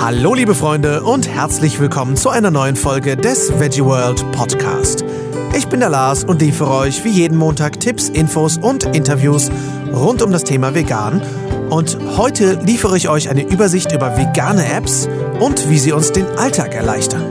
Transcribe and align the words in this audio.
Hallo 0.00 0.32
liebe 0.32 0.54
Freunde 0.54 1.02
und 1.02 1.28
herzlich 1.28 1.80
willkommen 1.80 2.16
zu 2.16 2.30
einer 2.30 2.50
neuen 2.50 2.76
Folge 2.76 3.16
des 3.16 3.60
Veggie 3.60 3.84
World 3.84 4.24
Podcast. 4.32 5.04
Ich 5.54 5.68
bin 5.68 5.80
der 5.80 5.90
Lars 5.90 6.24
und 6.24 6.40
liefere 6.40 6.70
euch 6.70 7.04
wie 7.04 7.10
jeden 7.10 7.36
Montag 7.36 7.78
Tipps, 7.78 8.08
Infos 8.08 8.56
und 8.56 8.84
Interviews 8.96 9.50
rund 9.92 10.22
um 10.22 10.32
das 10.32 10.44
Thema 10.44 10.74
Vegan. 10.74 11.20
Und 11.68 11.98
heute 12.16 12.54
liefere 12.62 12.96
ich 12.96 13.10
euch 13.10 13.28
eine 13.28 13.42
Übersicht 13.42 13.92
über 13.92 14.16
vegane 14.16 14.72
Apps 14.72 15.08
und 15.40 15.68
wie 15.68 15.78
sie 15.78 15.92
uns 15.92 16.10
den 16.10 16.26
Alltag 16.38 16.74
erleichtern. 16.74 17.24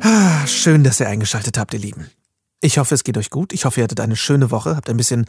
Ah, 0.00 0.46
schön, 0.46 0.82
dass 0.82 0.98
ihr 0.98 1.08
eingeschaltet 1.08 1.56
habt, 1.56 1.72
ihr 1.74 1.80
Lieben. 1.80 2.10
Ich 2.64 2.78
hoffe, 2.78 2.94
es 2.94 3.04
geht 3.04 3.18
euch 3.18 3.28
gut. 3.28 3.52
Ich 3.52 3.66
hoffe, 3.66 3.80
ihr 3.80 3.84
hattet 3.84 4.00
eine 4.00 4.16
schöne 4.16 4.50
Woche, 4.50 4.74
habt 4.74 4.88
ein 4.88 4.96
bisschen 4.96 5.26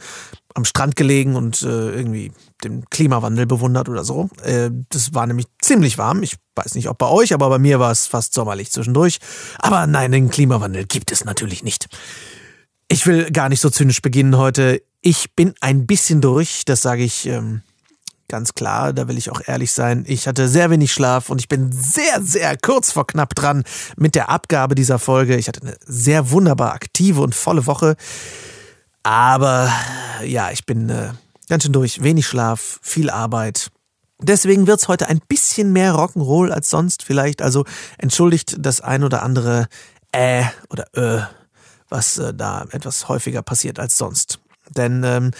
am 0.54 0.64
Strand 0.64 0.96
gelegen 0.96 1.36
und 1.36 1.60
äh, 1.60 1.90
irgendwie 1.90 2.32
den 2.64 2.86
Klimawandel 2.88 3.44
bewundert 3.44 3.90
oder 3.90 4.04
so. 4.04 4.30
Äh, 4.42 4.70
das 4.88 5.12
war 5.12 5.26
nämlich 5.26 5.44
ziemlich 5.60 5.98
warm. 5.98 6.22
Ich 6.22 6.36
weiß 6.54 6.74
nicht, 6.76 6.88
ob 6.88 6.96
bei 6.96 7.08
euch, 7.08 7.34
aber 7.34 7.50
bei 7.50 7.58
mir 7.58 7.78
war 7.78 7.90
es 7.90 8.06
fast 8.06 8.32
sommerlich 8.32 8.72
zwischendurch. 8.72 9.18
Aber 9.58 9.86
nein, 9.86 10.12
den 10.12 10.30
Klimawandel 10.30 10.86
gibt 10.86 11.12
es 11.12 11.26
natürlich 11.26 11.62
nicht. 11.62 11.88
Ich 12.88 13.04
will 13.06 13.30
gar 13.30 13.50
nicht 13.50 13.60
so 13.60 13.68
zynisch 13.68 14.00
beginnen 14.00 14.38
heute. 14.38 14.80
Ich 15.02 15.34
bin 15.34 15.52
ein 15.60 15.86
bisschen 15.86 16.22
durch, 16.22 16.64
das 16.64 16.80
sage 16.80 17.04
ich 17.04 17.26
ähm, 17.26 17.60
ganz 18.28 18.54
klar, 18.54 18.92
da 18.92 19.08
will 19.08 19.18
ich 19.18 19.30
auch 19.30 19.40
ehrlich 19.46 19.72
sein. 19.72 20.04
Ich 20.06 20.26
hatte 20.26 20.48
sehr 20.48 20.70
wenig 20.70 20.92
Schlaf 20.92 21.30
und 21.30 21.40
ich 21.40 21.48
bin 21.48 21.70
sehr, 21.72 22.22
sehr 22.22 22.56
kurz 22.56 22.92
vor 22.92 23.06
knapp 23.06 23.34
dran 23.34 23.64
mit 23.96 24.14
der 24.14 24.30
Abgabe 24.30 24.74
dieser 24.74 24.98
Folge. 24.98 25.36
Ich 25.36 25.48
hatte 25.48 25.62
eine 25.62 25.76
sehr 25.84 26.30
wunderbar 26.30 26.72
aktive 26.72 27.20
und 27.20 27.34
volle 27.34 27.66
Woche. 27.66 27.96
Aber 29.02 29.72
ja, 30.24 30.50
ich 30.50 30.66
bin 30.66 30.90
äh, 30.90 31.12
ganz 31.48 31.62
schön 31.62 31.72
durch. 31.72 32.02
Wenig 32.02 32.26
Schlaf, 32.26 32.80
viel 32.82 33.10
Arbeit. 33.10 33.70
Deswegen 34.20 34.66
wird's 34.66 34.88
heute 34.88 35.08
ein 35.08 35.20
bisschen 35.28 35.72
mehr 35.72 35.94
Rock'n'Roll 35.94 36.50
als 36.50 36.70
sonst 36.70 37.02
vielleicht. 37.02 37.42
Also 37.42 37.64
entschuldigt 37.98 38.56
das 38.58 38.80
ein 38.80 39.04
oder 39.04 39.22
andere 39.22 39.68
äh 40.12 40.44
oder 40.70 40.86
äh, 40.94 41.22
was 41.88 42.18
äh, 42.18 42.34
da 42.34 42.64
etwas 42.70 43.08
häufiger 43.08 43.42
passiert 43.42 43.78
als 43.78 43.96
sonst. 43.96 44.40
Denn 44.70 45.04
ähm, 45.04 45.30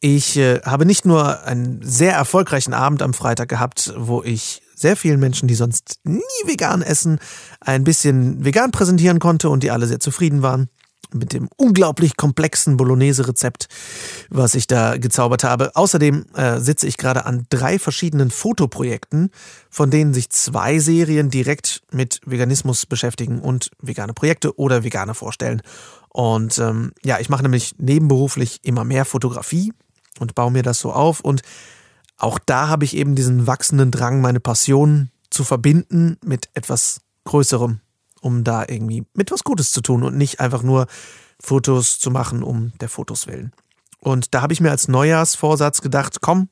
ich 0.00 0.36
äh, 0.36 0.60
habe 0.62 0.86
nicht 0.86 1.06
nur 1.06 1.44
einen 1.44 1.80
sehr 1.82 2.12
erfolgreichen 2.12 2.74
Abend 2.74 3.02
am 3.02 3.14
Freitag 3.14 3.48
gehabt, 3.48 3.92
wo 3.96 4.22
ich 4.22 4.62
sehr 4.74 4.96
vielen 4.96 5.20
Menschen, 5.20 5.48
die 5.48 5.54
sonst 5.54 6.00
nie 6.04 6.20
vegan 6.44 6.82
essen, 6.82 7.18
ein 7.60 7.84
bisschen 7.84 8.44
vegan 8.44 8.72
präsentieren 8.72 9.18
konnte 9.18 9.48
und 9.48 9.62
die 9.62 9.70
alle 9.70 9.86
sehr 9.86 10.00
zufrieden 10.00 10.42
waren 10.42 10.68
mit 11.12 11.32
dem 11.32 11.48
unglaublich 11.56 12.16
komplexen 12.16 12.76
Bolognese-Rezept, 12.76 13.68
was 14.28 14.54
ich 14.54 14.66
da 14.66 14.96
gezaubert 14.96 15.44
habe. 15.44 15.74
Außerdem 15.74 16.26
äh, 16.34 16.58
sitze 16.60 16.86
ich 16.86 16.96
gerade 16.96 17.26
an 17.26 17.46
drei 17.48 17.78
verschiedenen 17.78 18.30
Fotoprojekten, 18.30 19.30
von 19.70 19.90
denen 19.90 20.14
sich 20.14 20.30
zwei 20.30 20.78
Serien 20.78 21.30
direkt 21.30 21.82
mit 21.92 22.20
Veganismus 22.26 22.86
beschäftigen 22.86 23.40
und 23.40 23.70
vegane 23.80 24.14
Projekte 24.14 24.58
oder 24.58 24.84
Veganer 24.84 25.14
vorstellen. 25.14 25.62
Und 26.08 26.58
ähm, 26.58 26.92
ja, 27.04 27.18
ich 27.20 27.28
mache 27.28 27.42
nämlich 27.42 27.74
nebenberuflich 27.78 28.60
immer 28.62 28.84
mehr 28.84 29.04
Fotografie, 29.04 29.72
und 30.18 30.34
baue 30.34 30.50
mir 30.50 30.62
das 30.62 30.80
so 30.80 30.92
auf. 30.92 31.20
Und 31.20 31.42
auch 32.16 32.38
da 32.38 32.68
habe 32.68 32.84
ich 32.84 32.96
eben 32.96 33.14
diesen 33.14 33.46
wachsenden 33.46 33.90
Drang, 33.90 34.20
meine 34.20 34.40
Passion 34.40 35.10
zu 35.30 35.44
verbinden 35.44 36.18
mit 36.24 36.48
etwas 36.54 37.00
Größerem, 37.24 37.80
um 38.20 38.44
da 38.44 38.64
irgendwie 38.66 39.04
mit 39.14 39.30
was 39.30 39.44
Gutes 39.44 39.72
zu 39.72 39.80
tun 39.80 40.02
und 40.02 40.16
nicht 40.16 40.40
einfach 40.40 40.62
nur 40.62 40.86
Fotos 41.40 41.98
zu 41.98 42.10
machen 42.10 42.42
um 42.42 42.72
der 42.80 42.88
Fotos 42.88 43.26
willen. 43.26 43.52
Und 43.98 44.34
da 44.34 44.42
habe 44.42 44.52
ich 44.52 44.60
mir 44.60 44.70
als 44.70 44.88
Neujahrsvorsatz 44.88 45.82
gedacht, 45.82 46.20
komm, 46.20 46.48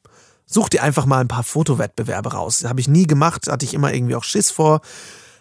such 0.47 0.69
dir 0.69 0.83
einfach 0.83 1.07
mal 1.07 1.21
ein 1.21 1.29
paar 1.29 1.45
Fotowettbewerbe 1.45 2.33
raus. 2.33 2.65
Habe 2.65 2.81
ich 2.81 2.89
nie 2.89 3.07
gemacht, 3.07 3.47
hatte 3.47 3.65
ich 3.65 3.75
immer 3.75 3.93
irgendwie 3.93 4.17
auch 4.17 4.25
Schiss 4.25 4.51
vor. 4.51 4.81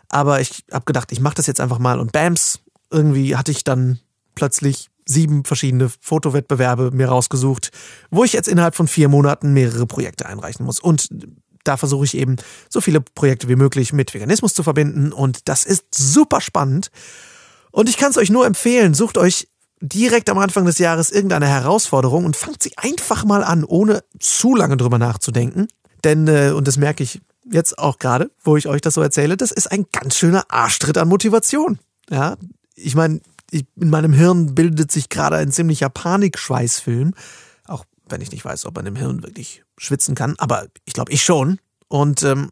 Aber 0.09 0.39
ich 0.39 0.63
habe 0.71 0.85
gedacht, 0.85 1.11
ich 1.11 1.19
mache 1.19 1.35
das 1.35 1.47
jetzt 1.47 1.59
einfach 1.59 1.79
mal 1.79 1.99
und 1.99 2.11
bams, 2.11 2.59
irgendwie 2.91 3.35
hatte 3.35 3.51
ich 3.51 3.63
dann 3.63 3.99
plötzlich 4.35 4.89
sieben 5.05 5.45
verschiedene 5.45 5.89
Fotowettbewerbe 6.01 6.91
mir 6.91 7.09
rausgesucht, 7.09 7.71
wo 8.11 8.23
ich 8.23 8.33
jetzt 8.33 8.47
innerhalb 8.47 8.75
von 8.75 8.87
vier 8.87 9.09
Monaten 9.09 9.53
mehrere 9.53 9.85
Projekte 9.85 10.25
einreichen 10.25 10.65
muss. 10.65 10.79
Und 10.79 11.09
da 11.63 11.77
versuche 11.77 12.05
ich 12.05 12.17
eben 12.17 12.35
so 12.69 12.81
viele 12.81 13.01
Projekte 13.01 13.47
wie 13.47 13.55
möglich 13.55 13.93
mit 13.93 14.13
Veganismus 14.13 14.53
zu 14.53 14.63
verbinden. 14.63 15.11
Und 15.11 15.47
das 15.47 15.65
ist 15.65 15.85
super 15.95 16.41
spannend. 16.41 16.89
Und 17.71 17.89
ich 17.89 17.97
kann 17.97 18.11
es 18.11 18.17
euch 18.17 18.29
nur 18.29 18.45
empfehlen, 18.45 18.93
sucht 18.93 19.17
euch 19.17 19.47
direkt 19.81 20.29
am 20.29 20.37
Anfang 20.37 20.65
des 20.65 20.77
Jahres 20.77 21.11
irgendeine 21.11 21.47
Herausforderung 21.47 22.25
und 22.25 22.37
fangt 22.37 22.63
sie 22.63 22.71
einfach 22.77 23.25
mal 23.25 23.43
an, 23.43 23.63
ohne 23.63 24.03
zu 24.19 24.55
lange 24.55 24.77
drüber 24.77 24.97
nachzudenken. 24.97 25.67
Denn, 26.03 26.27
äh, 26.27 26.51
und 26.55 26.67
das 26.67 26.77
merke 26.77 27.03
ich 27.03 27.21
jetzt 27.51 27.77
auch 27.77 27.99
gerade, 27.99 28.31
wo 28.43 28.55
ich 28.55 28.67
euch 28.67 28.81
das 28.81 28.93
so 28.93 29.01
erzähle, 29.01 29.35
das 29.35 29.51
ist 29.51 29.71
ein 29.71 29.85
ganz 29.91 30.17
schöner 30.17 30.45
Arschtritt 30.49 30.97
an 30.97 31.09
Motivation. 31.09 31.79
Ja, 32.09 32.37
ich 32.75 32.95
meine, 32.95 33.21
ich, 33.53 33.65
in 33.79 33.89
meinem 33.89 34.13
Hirn 34.13 34.55
bildet 34.55 34.91
sich 34.91 35.09
gerade 35.09 35.37
ein 35.37 35.51
ziemlicher 35.51 35.89
Panikschweißfilm. 35.89 37.13
Auch 37.65 37.85
wenn 38.07 38.21
ich 38.21 38.31
nicht 38.31 38.43
weiß, 38.43 38.65
ob 38.65 38.75
man 38.75 38.85
im 38.85 38.95
Hirn 38.95 39.23
wirklich 39.23 39.63
schwitzen 39.77 40.15
kann. 40.15 40.35
Aber 40.37 40.67
ich 40.85 40.93
glaube, 40.93 41.11
ich 41.11 41.23
schon. 41.23 41.59
Und 41.87 42.23
ähm, 42.23 42.49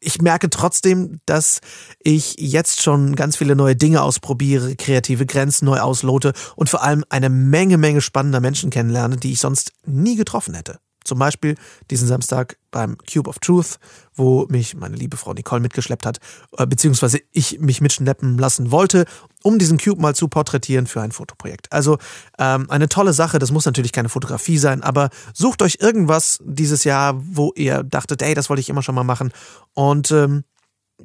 ich 0.00 0.20
merke 0.20 0.50
trotzdem, 0.50 1.20
dass 1.26 1.60
ich 2.00 2.34
jetzt 2.38 2.82
schon 2.82 3.14
ganz 3.14 3.36
viele 3.36 3.54
neue 3.54 3.76
Dinge 3.76 4.02
ausprobiere, 4.02 4.74
kreative 4.74 5.26
Grenzen 5.26 5.66
neu 5.66 5.78
auslote 5.78 6.32
und 6.56 6.68
vor 6.68 6.82
allem 6.82 7.04
eine 7.08 7.30
Menge, 7.30 7.78
Menge 7.78 8.00
spannender 8.00 8.40
Menschen 8.40 8.70
kennenlerne, 8.70 9.16
die 9.16 9.32
ich 9.32 9.40
sonst 9.40 9.72
nie 9.86 10.16
getroffen 10.16 10.54
hätte. 10.54 10.78
Zum 11.04 11.18
Beispiel 11.18 11.56
diesen 11.90 12.08
Samstag 12.08 12.56
beim 12.70 12.96
Cube 13.10 13.28
of 13.28 13.38
Truth, 13.38 13.78
wo 14.14 14.46
mich 14.48 14.74
meine 14.74 14.96
liebe 14.96 15.16
Frau 15.16 15.32
Nicole 15.32 15.60
mitgeschleppt 15.60 16.06
hat, 16.06 16.18
äh, 16.56 16.66
beziehungsweise 16.66 17.20
ich 17.32 17.60
mich 17.60 17.80
mitschleppen 17.80 18.38
lassen 18.38 18.70
wollte, 18.70 19.04
um 19.42 19.58
diesen 19.58 19.78
Cube 19.78 20.00
mal 20.00 20.14
zu 20.14 20.28
porträtieren 20.28 20.86
für 20.86 21.00
ein 21.00 21.12
Fotoprojekt. 21.12 21.70
Also 21.72 21.98
ähm, 22.38 22.70
eine 22.70 22.88
tolle 22.88 23.12
Sache, 23.12 23.38
das 23.38 23.52
muss 23.52 23.66
natürlich 23.66 23.92
keine 23.92 24.08
Fotografie 24.08 24.58
sein, 24.58 24.82
aber 24.82 25.10
sucht 25.34 25.62
euch 25.62 25.78
irgendwas 25.80 26.38
dieses 26.44 26.84
Jahr, 26.84 27.14
wo 27.16 27.52
ihr 27.56 27.82
dachtet, 27.82 28.22
ey, 28.22 28.34
das 28.34 28.48
wollte 28.48 28.60
ich 28.60 28.68
immer 28.68 28.82
schon 28.82 28.94
mal 28.94 29.04
machen 29.04 29.32
und 29.74 30.10
ähm, 30.10 30.44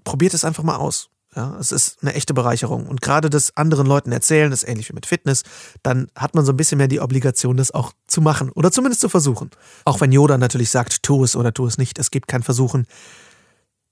probiert 0.04 0.34
es 0.34 0.46
einfach 0.46 0.64
mal 0.64 0.78
aus. 0.78 1.10
Ja, 1.38 1.56
es 1.60 1.72
ist 1.72 2.00
eine 2.02 2.16
echte 2.16 2.34
Bereicherung. 2.34 2.88
Und 2.88 3.04
gerade 3.04 3.30
das 3.30 3.56
anderen 3.56 3.86
Leuten 3.86 4.12
erzählen, 4.12 4.52
ist 4.52 4.68
ähnlich 4.68 4.90
wie 4.90 4.94
mit 4.94 5.06
Fitness, 5.06 5.44
dann 5.84 6.08
hat 6.16 6.34
man 6.34 6.44
so 6.44 6.52
ein 6.52 6.58
bisschen 6.58 6.80
mehr 6.80 6.88
die 6.88 7.00
Obligation, 7.00 7.58
das 7.58 7.70
auch 7.70 7.94
zu 8.08 8.22
machen 8.22 8.50
oder 8.54 8.72
zumindest 8.72 9.02
zu 9.02 9.08
versuchen. 9.08 9.52
Auch 9.86 10.02
wenn 10.02 10.12
Yoda 10.12 10.40
natürlich 10.40 10.72
sagt, 10.72 11.04
tu 11.04 11.24
es 11.24 11.36
oder 11.36 11.54
tu 11.54 11.68
es 11.68 11.78
nicht, 11.78 12.00
es 12.00 12.10
gibt 12.10 12.28
kein 12.28 12.42
Versuchen. 12.42 12.88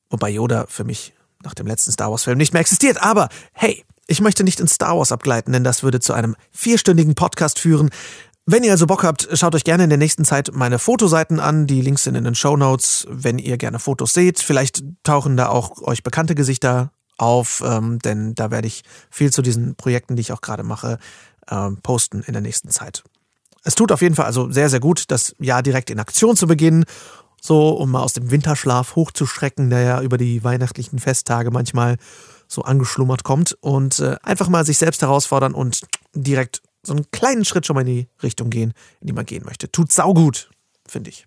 Wobei 0.09 0.31
Yoda 0.31 0.65
für 0.67 0.85
mich 0.85 1.13
nach 1.43 1.53
dem 1.53 1.67
letzten 1.67 1.91
Star 1.91 2.09
Wars-Film 2.09 2.39
nicht 2.39 2.51
mehr 2.51 2.61
existiert. 2.61 2.99
Aber 2.99 3.29
hey, 3.53 3.85
ich 4.07 4.21
möchte 4.21 4.43
nicht 4.43 4.59
in 4.59 4.67
Star 4.67 4.97
Wars 4.97 5.11
abgleiten, 5.11 5.53
denn 5.53 5.63
das 5.63 5.83
würde 5.83 5.99
zu 5.99 6.13
einem 6.13 6.35
vierstündigen 6.49 7.13
Podcast 7.13 7.59
führen. 7.59 7.91
Wenn 8.47 8.63
ihr 8.63 8.71
also 8.71 8.87
Bock 8.87 9.03
habt, 9.03 9.27
schaut 9.33 9.53
euch 9.53 9.63
gerne 9.63 9.83
in 9.83 9.89
der 9.91 9.99
nächsten 9.99 10.25
Zeit 10.25 10.49
meine 10.51 10.79
Fotoseiten 10.79 11.39
an. 11.39 11.67
Die 11.67 11.81
Links 11.81 12.05
sind 12.05 12.15
in 12.15 12.23
den 12.23 12.33
Show 12.33 12.57
Notes, 12.57 13.05
wenn 13.07 13.37
ihr 13.37 13.57
gerne 13.57 13.77
Fotos 13.77 14.13
seht. 14.13 14.39
Vielleicht 14.39 14.83
tauchen 15.03 15.37
da 15.37 15.49
auch 15.49 15.83
euch 15.83 16.01
bekannte 16.01 16.33
Gesichter 16.33 16.91
auf, 17.17 17.63
ähm, 17.65 17.99
denn 17.99 18.35
da 18.35 18.51
werde 18.51 18.67
ich 18.67 18.83
viel 19.09 19.31
zu 19.31 19.41
diesen 19.41 19.75
Projekten, 19.75 20.15
die 20.15 20.21
ich 20.21 20.31
auch 20.31 20.41
gerade 20.41 20.63
mache, 20.63 20.99
ähm, 21.49 21.77
posten 21.81 22.23
in 22.23 22.33
der 22.33 22.41
nächsten 22.41 22.69
Zeit. 22.69 23.03
Es 23.63 23.75
tut 23.75 23.91
auf 23.91 24.01
jeden 24.01 24.15
Fall 24.15 24.25
also 24.25 24.51
sehr, 24.51 24.69
sehr 24.69 24.79
gut, 24.79 25.05
das 25.09 25.35
Jahr 25.39 25.63
direkt 25.63 25.89
in 25.89 25.99
Aktion 25.99 26.35
zu 26.35 26.47
beginnen, 26.47 26.85
so 27.41 27.69
um 27.69 27.91
mal 27.91 28.01
aus 28.01 28.13
dem 28.13 28.31
Winterschlaf 28.31 28.95
hochzuschrecken, 28.95 29.69
der 29.69 29.81
ja 29.81 30.01
über 30.01 30.17
die 30.17 30.43
weihnachtlichen 30.43 30.99
Festtage 30.99 31.51
manchmal 31.51 31.97
so 32.47 32.61
angeschlummert 32.61 33.23
kommt 33.23 33.57
und 33.61 33.99
äh, 33.99 34.17
einfach 34.23 34.49
mal 34.49 34.65
sich 34.65 34.77
selbst 34.77 35.01
herausfordern 35.01 35.53
und 35.53 35.81
direkt 36.13 36.61
so 36.83 36.93
einen 36.93 37.09
kleinen 37.11 37.45
Schritt 37.45 37.65
schon 37.65 37.75
mal 37.75 37.81
in 37.81 37.87
die 37.87 38.07
Richtung 38.21 38.49
gehen, 38.49 38.73
in 39.01 39.07
die 39.07 39.13
man 39.13 39.25
gehen 39.25 39.43
möchte. 39.45 39.71
Tut 39.71 39.91
saugut, 39.91 40.49
finde 40.87 41.09
ich. 41.09 41.25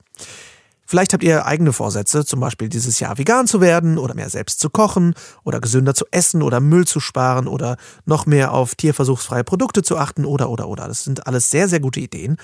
Vielleicht 0.90 1.12
habt 1.12 1.23
ihr 1.23 1.44
eigene 1.44 1.75
Vorsätze, 1.75 2.25
zum 2.25 2.40
Beispiel 2.40 2.70
dieses 2.70 2.99
Jahr 2.99 3.19
vegan 3.19 3.46
zu 3.46 3.61
werden 3.61 3.99
oder 3.99 4.14
mehr 4.14 4.31
selbst 4.31 4.58
zu 4.58 4.70
kochen 4.70 5.12
oder 5.44 5.61
gesünder 5.61 5.94
zu 5.94 6.06
essen 6.12 6.43
oder 6.43 6.61
Müll 6.61 6.87
zu 6.87 6.99
sparen 6.99 7.46
oder 7.46 7.76
noch 8.06 8.25
mehr 8.25 8.55
auf 8.55 8.75
tierversuchsfreie 8.75 9.44
Produkte 9.44 9.82
zu 9.82 9.99
achten 9.99 10.25
oder 10.25 10.49
oder 10.49 10.67
oder. 10.67 10.88
Das 10.88 11.05
sind 11.05 11.26
alles 11.26 11.50
sehr, 11.50 11.69
sehr 11.69 11.81
gute 11.81 12.00
Ideen. 12.00 12.38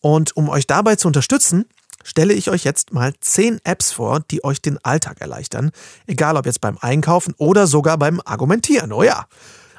Und 0.00 0.34
um 0.34 0.48
euch 0.48 0.66
dabei 0.66 0.96
zu 0.96 1.08
unterstützen, 1.08 1.66
stelle 2.02 2.32
ich 2.32 2.48
euch 2.48 2.64
jetzt 2.64 2.94
mal 2.94 3.12
zehn 3.20 3.60
Apps 3.64 3.92
vor, 3.92 4.20
die 4.30 4.42
euch 4.44 4.62
den 4.62 4.82
Alltag 4.82 5.20
erleichtern. 5.20 5.70
Egal 6.06 6.38
ob 6.38 6.46
jetzt 6.46 6.62
beim 6.62 6.78
Einkaufen 6.80 7.34
oder 7.36 7.66
sogar 7.66 7.98
beim 7.98 8.18
Argumentieren. 8.24 8.94
Oh 8.94 9.02
ja. 9.02 9.26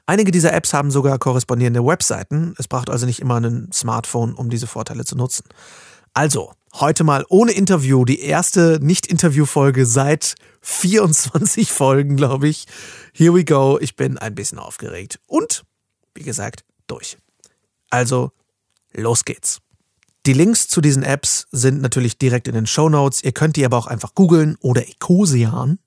Einige 0.06 0.30
dieser 0.30 0.54
Apps 0.54 0.75
haben 0.75 0.92
sogar 0.92 1.18
korrespondierende 1.18 1.84
Webseiten. 1.84 2.54
Es 2.60 2.68
braucht 2.68 2.92
also 2.92 3.07
nicht 3.07 3.19
immer 3.19 3.42
ein 3.42 3.72
Smartphone, 3.74 4.36
um 4.36 4.52
diese 4.52 4.68
Vorteile 4.68 5.06
zu 5.06 5.16
nutzen. 5.16 5.46
Also, 6.13 6.54
heute 6.80 7.04
mal 7.04 7.25
ohne 7.30 7.54
Interview, 7.54 8.06
die 8.06 8.19
erste 8.19 8.80
Nicht-Interview-Folge 8.81 9.86
seit 9.86 10.36
24 10.62 11.72
Folgen, 11.72 12.18
glaube 12.18 12.48
ich. 12.48 12.66
Here 13.13 13.33
we 13.33 13.45
go. 13.45 13.77
Ich 13.80 13.95
bin 13.95 14.18
ein 14.18 14.36
bisschen 14.36 14.60
aufgeregt. 14.60 15.19
Und, 15.27 15.63
wie 16.13 16.24
gesagt, 16.24 16.66
durch. 16.88 17.18
Also, 17.89 18.31
los 18.94 19.24
geht's. 19.25 19.60
Die 20.25 20.33
Links 20.33 20.68
zu 20.68 20.81
diesen 20.81 21.04
Apps 21.04 21.48
sind 21.51 21.81
natürlich 21.81 22.18
direkt 22.18 22.48
in 22.48 22.56
den 22.56 22.68
Show 22.68 22.89
Notes. 22.89 23.24
Ihr 23.24 23.31
könnt 23.31 23.56
die 23.56 23.66
aber 23.66 23.78
auch 23.78 23.88
einfach 23.88 24.16
googeln 24.16 24.57
oder 24.60 24.88
Ecosian. 24.88 25.80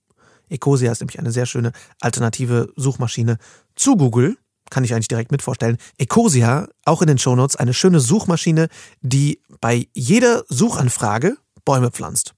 Ecosia 0.49 0.93
ist 0.93 1.01
nämlich 1.01 1.19
eine 1.19 1.33
sehr 1.33 1.47
schöne 1.47 1.73
alternative 2.01 2.73
Suchmaschine 2.77 3.39
zu 3.75 3.97
Google. 3.97 4.39
Kann 4.71 4.85
ich 4.85 4.95
eigentlich 4.95 5.09
direkt 5.09 5.33
mit 5.33 5.43
vorstellen. 5.43 5.79
Ecosia, 5.97 6.69
auch 6.85 7.03
in 7.03 7.09
den 7.09 7.19
Show 7.19 7.35
Notes, 7.35 7.57
eine 7.57 7.75
schöne 7.75 8.01
Suchmaschine, 8.01 8.69
die 9.01 9.41
bei 9.61 9.89
jeder 9.95 10.45
Suchanfrage 10.49 11.37
Bäume 11.65 11.91
pflanzt. 11.91 12.35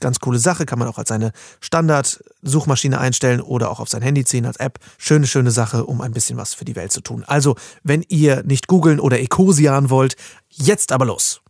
Ganz 0.00 0.18
coole 0.18 0.38
Sache, 0.38 0.64
kann 0.64 0.78
man 0.78 0.88
auch 0.88 0.96
als 0.96 1.10
seine 1.10 1.32
Standard-Suchmaschine 1.60 2.98
einstellen 2.98 3.42
oder 3.42 3.70
auch 3.70 3.80
auf 3.80 3.90
sein 3.90 4.00
Handy 4.00 4.24
ziehen 4.24 4.46
als 4.46 4.56
App. 4.56 4.78
Schöne, 4.96 5.26
schöne 5.26 5.50
Sache, 5.50 5.84
um 5.84 6.00
ein 6.00 6.12
bisschen 6.12 6.38
was 6.38 6.54
für 6.54 6.64
die 6.64 6.74
Welt 6.74 6.90
zu 6.90 7.02
tun. 7.02 7.22
Also, 7.26 7.56
wenn 7.82 8.02
ihr 8.08 8.42
nicht 8.44 8.66
googeln 8.66 8.98
oder 8.98 9.20
Ecosian 9.20 9.90
wollt, 9.90 10.16
jetzt 10.48 10.92
aber 10.92 11.04
los. 11.04 11.42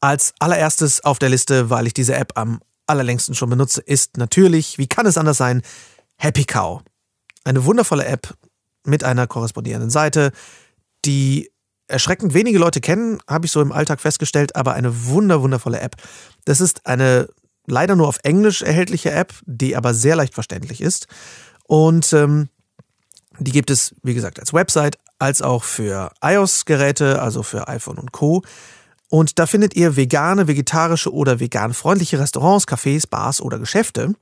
Als 0.00 0.32
allererstes 0.38 1.04
auf 1.04 1.18
der 1.18 1.28
Liste, 1.28 1.68
weil 1.68 1.86
ich 1.86 1.92
diese 1.92 2.14
App 2.14 2.32
am 2.36 2.60
allerlängsten 2.86 3.34
schon 3.34 3.50
benutze, 3.50 3.82
ist 3.82 4.16
natürlich, 4.16 4.78
wie 4.78 4.86
kann 4.86 5.04
es 5.04 5.18
anders 5.18 5.36
sein, 5.36 5.60
Happy 6.16 6.44
Cow. 6.44 6.82
Eine 7.44 7.66
wundervolle 7.66 8.06
App 8.06 8.34
mit 8.84 9.04
einer 9.04 9.26
korrespondierenden 9.26 9.90
Seite, 9.90 10.32
die 11.04 11.50
erschreckend 11.86 12.34
wenige 12.34 12.58
Leute 12.58 12.80
kennen, 12.80 13.18
habe 13.28 13.46
ich 13.46 13.52
so 13.52 13.60
im 13.60 13.72
Alltag 13.72 14.00
festgestellt, 14.00 14.56
aber 14.56 14.74
eine 14.74 15.06
wunder, 15.06 15.42
wundervolle 15.42 15.80
App. 15.80 15.96
Das 16.44 16.60
ist 16.60 16.86
eine 16.86 17.28
leider 17.66 17.96
nur 17.96 18.08
auf 18.08 18.18
Englisch 18.22 18.62
erhältliche 18.62 19.10
App, 19.10 19.34
die 19.46 19.76
aber 19.76 19.94
sehr 19.94 20.16
leicht 20.16 20.34
verständlich 20.34 20.80
ist. 20.80 21.06
Und 21.64 22.12
ähm, 22.12 22.48
die 23.38 23.52
gibt 23.52 23.70
es, 23.70 23.94
wie 24.02 24.14
gesagt, 24.14 24.40
als 24.40 24.52
Website, 24.52 24.98
als 25.18 25.42
auch 25.42 25.64
für 25.64 26.12
iOS-Geräte, 26.22 27.22
also 27.22 27.42
für 27.42 27.68
iPhone 27.68 27.98
und 27.98 28.12
Co. 28.12 28.42
Und 29.08 29.38
da 29.38 29.46
findet 29.46 29.74
ihr 29.74 29.96
vegane, 29.96 30.46
vegetarische 30.46 31.12
oder 31.12 31.40
vegan 31.40 31.74
freundliche 31.74 32.18
Restaurants, 32.18 32.66
Cafés, 32.66 33.08
Bars 33.08 33.40
oder 33.40 33.58
Geschäfte. 33.58 34.14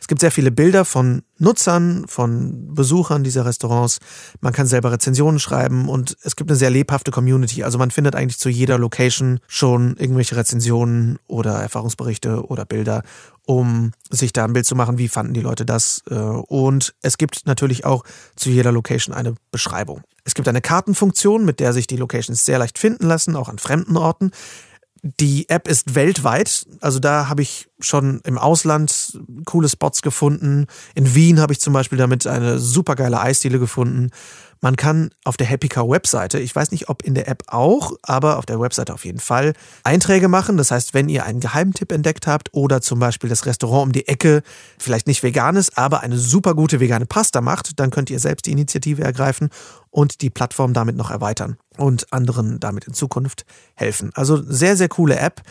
Es 0.00 0.08
gibt 0.08 0.20
sehr 0.20 0.30
viele 0.30 0.50
Bilder 0.50 0.84
von 0.84 1.22
Nutzern, 1.38 2.06
von 2.08 2.74
Besuchern 2.74 3.24
dieser 3.24 3.44
Restaurants. 3.44 3.98
Man 4.40 4.52
kann 4.52 4.66
selber 4.66 4.92
Rezensionen 4.92 5.38
schreiben 5.38 5.88
und 5.88 6.16
es 6.22 6.36
gibt 6.36 6.50
eine 6.50 6.56
sehr 6.56 6.70
lebhafte 6.70 7.10
Community. 7.10 7.64
Also 7.64 7.78
man 7.78 7.90
findet 7.90 8.14
eigentlich 8.14 8.38
zu 8.38 8.48
jeder 8.48 8.78
Location 8.78 9.40
schon 9.48 9.96
irgendwelche 9.96 10.36
Rezensionen 10.36 11.18
oder 11.26 11.54
Erfahrungsberichte 11.54 12.46
oder 12.46 12.64
Bilder, 12.64 13.02
um 13.46 13.92
sich 14.10 14.32
da 14.32 14.44
ein 14.44 14.52
Bild 14.52 14.66
zu 14.66 14.76
machen, 14.76 14.98
wie 14.98 15.08
fanden 15.08 15.34
die 15.34 15.40
Leute 15.40 15.64
das. 15.64 16.02
Äh, 16.08 16.14
und 16.14 16.94
es 17.02 17.18
gibt 17.18 17.46
natürlich 17.46 17.84
auch 17.84 18.04
zu 18.36 18.50
jeder 18.50 18.72
Location 18.72 19.14
eine 19.14 19.34
Beschreibung. 19.50 20.02
Es 20.24 20.34
gibt 20.34 20.46
eine 20.46 20.60
Kartenfunktion, 20.60 21.44
mit 21.44 21.58
der 21.58 21.72
sich 21.72 21.86
die 21.86 21.96
Locations 21.96 22.44
sehr 22.44 22.58
leicht 22.58 22.78
finden 22.78 23.06
lassen, 23.06 23.34
auch 23.34 23.48
an 23.48 23.58
fremden 23.58 23.96
Orten. 23.96 24.30
Die 25.04 25.48
App 25.48 25.66
ist 25.66 25.96
weltweit, 25.96 26.64
also 26.80 27.00
da 27.00 27.28
habe 27.28 27.42
ich 27.42 27.68
schon 27.80 28.20
im 28.24 28.38
Ausland 28.38 29.18
coole 29.44 29.68
Spots 29.68 30.00
gefunden. 30.00 30.66
In 30.94 31.16
Wien 31.16 31.40
habe 31.40 31.52
ich 31.52 31.60
zum 31.60 31.72
Beispiel 31.72 31.98
damit 31.98 32.24
eine 32.28 32.60
supergeile 32.60 33.20
Eisdiele 33.20 33.58
gefunden. 33.58 34.10
Man 34.60 34.76
kann 34.76 35.10
auf 35.24 35.36
der 35.36 35.48
Happy 35.48 35.66
Car 35.66 35.88
Webseite, 35.88 36.38
ich 36.38 36.54
weiß 36.54 36.70
nicht, 36.70 36.88
ob 36.88 37.02
in 37.02 37.14
der 37.14 37.26
App 37.26 37.42
auch, 37.48 37.94
aber 38.02 38.38
auf 38.38 38.46
der 38.46 38.60
Webseite 38.60 38.94
auf 38.94 39.04
jeden 39.04 39.18
Fall, 39.18 39.54
Einträge 39.82 40.28
machen. 40.28 40.56
Das 40.56 40.70
heißt, 40.70 40.94
wenn 40.94 41.08
ihr 41.08 41.26
einen 41.26 41.40
Geheimtipp 41.40 41.90
entdeckt 41.90 42.28
habt 42.28 42.50
oder 42.52 42.80
zum 42.80 43.00
Beispiel 43.00 43.28
das 43.28 43.44
Restaurant 43.44 43.86
um 43.86 43.92
die 43.92 44.06
Ecke 44.06 44.42
vielleicht 44.78 45.08
nicht 45.08 45.24
vegan 45.24 45.56
ist, 45.56 45.76
aber 45.76 46.02
eine 46.02 46.16
super 46.16 46.54
gute 46.54 46.78
vegane 46.78 47.06
Pasta 47.06 47.40
macht, 47.40 47.80
dann 47.80 47.90
könnt 47.90 48.08
ihr 48.08 48.20
selbst 48.20 48.46
die 48.46 48.52
Initiative 48.52 49.02
ergreifen 49.02 49.48
und 49.90 50.20
die 50.20 50.30
Plattform 50.30 50.74
damit 50.74 50.94
noch 50.94 51.10
erweitern 51.10 51.56
und 51.78 52.12
anderen 52.12 52.60
damit 52.60 52.84
in 52.84 52.94
Zukunft 52.94 53.44
helfen. 53.74 54.10
Also 54.14 54.42
sehr, 54.42 54.76
sehr 54.76 54.88
coole 54.88 55.18
App. 55.18 55.42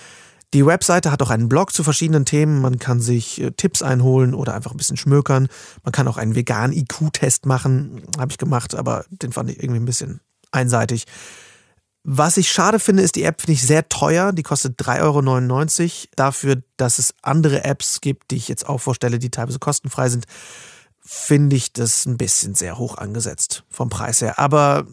Die 0.53 0.65
Webseite 0.65 1.11
hat 1.11 1.21
auch 1.21 1.29
einen 1.29 1.47
Blog 1.47 1.71
zu 1.71 1.83
verschiedenen 1.83 2.25
Themen. 2.25 2.61
Man 2.61 2.77
kann 2.77 2.99
sich 2.99 3.41
äh, 3.41 3.51
Tipps 3.51 3.81
einholen 3.81 4.33
oder 4.33 4.53
einfach 4.53 4.71
ein 4.71 4.77
bisschen 4.77 4.97
schmökern. 4.97 5.47
Man 5.83 5.93
kann 5.93 6.07
auch 6.07 6.17
einen 6.17 6.35
veganen 6.35 6.75
IQ-Test 6.75 7.45
machen. 7.45 8.03
Habe 8.17 8.31
ich 8.31 8.37
gemacht, 8.37 8.75
aber 8.75 9.05
den 9.09 9.31
fand 9.31 9.49
ich 9.49 9.63
irgendwie 9.63 9.79
ein 9.79 9.85
bisschen 9.85 10.19
einseitig. 10.51 11.05
Was 12.03 12.37
ich 12.37 12.51
schade 12.51 12.79
finde, 12.79 13.03
ist, 13.03 13.15
die 13.15 13.23
App 13.23 13.41
finde 13.41 13.53
ich 13.53 13.61
sehr 13.61 13.87
teuer. 13.87 14.33
Die 14.33 14.43
kostet 14.43 14.81
3,99 14.81 15.01
Euro. 15.01 16.07
Dafür, 16.15 16.61
dass 16.75 16.99
es 16.99 17.13
andere 17.21 17.63
Apps 17.63 18.01
gibt, 18.01 18.31
die 18.31 18.37
ich 18.37 18.47
jetzt 18.47 18.67
auch 18.67 18.79
vorstelle, 18.79 19.19
die 19.19 19.29
teilweise 19.29 19.59
kostenfrei 19.59 20.09
sind, 20.09 20.25
finde 20.99 21.55
ich 21.55 21.71
das 21.71 22.05
ein 22.05 22.17
bisschen 22.17 22.55
sehr 22.55 22.77
hoch 22.77 22.97
angesetzt 22.97 23.63
vom 23.69 23.89
Preis 23.89 24.21
her. 24.21 24.39
Aber 24.39 24.87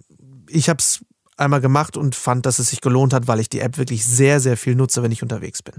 ich 0.49 0.69
habe 0.69 0.79
es 0.79 1.01
einmal 1.38 1.61
gemacht 1.61 1.96
und 1.96 2.14
fand, 2.14 2.46
dass 2.46 2.58
es 2.58 2.70
sich 2.70 2.81
gelohnt 2.81 3.12
hat, 3.12 3.26
weil 3.26 3.40
ich 3.40 3.49
die 3.49 3.61
App 3.61 3.79
wirklich 3.79 4.05
sehr, 4.05 4.40
sehr 4.40 4.56
viel 4.56 4.75
nutze, 4.75 5.02
wenn 5.02 5.12
ich 5.12 5.23
unterwegs 5.23 5.62
bin. 5.62 5.75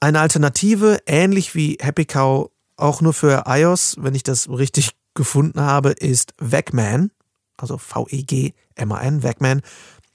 Eine 0.00 0.20
Alternative, 0.20 0.98
ähnlich 1.06 1.54
wie 1.54 1.78
Happy 1.80 2.06
Cow, 2.06 2.50
auch 2.76 3.00
nur 3.00 3.12
für 3.12 3.44
iOS, 3.46 3.96
wenn 3.98 4.14
ich 4.14 4.22
das 4.22 4.48
richtig 4.48 4.90
gefunden 5.14 5.60
habe, 5.60 5.90
ist 5.90 6.34
Vegman, 6.38 7.10
also 7.58 7.76
V-E-G-M-A-N, 7.76 9.22
Vegman. 9.22 9.60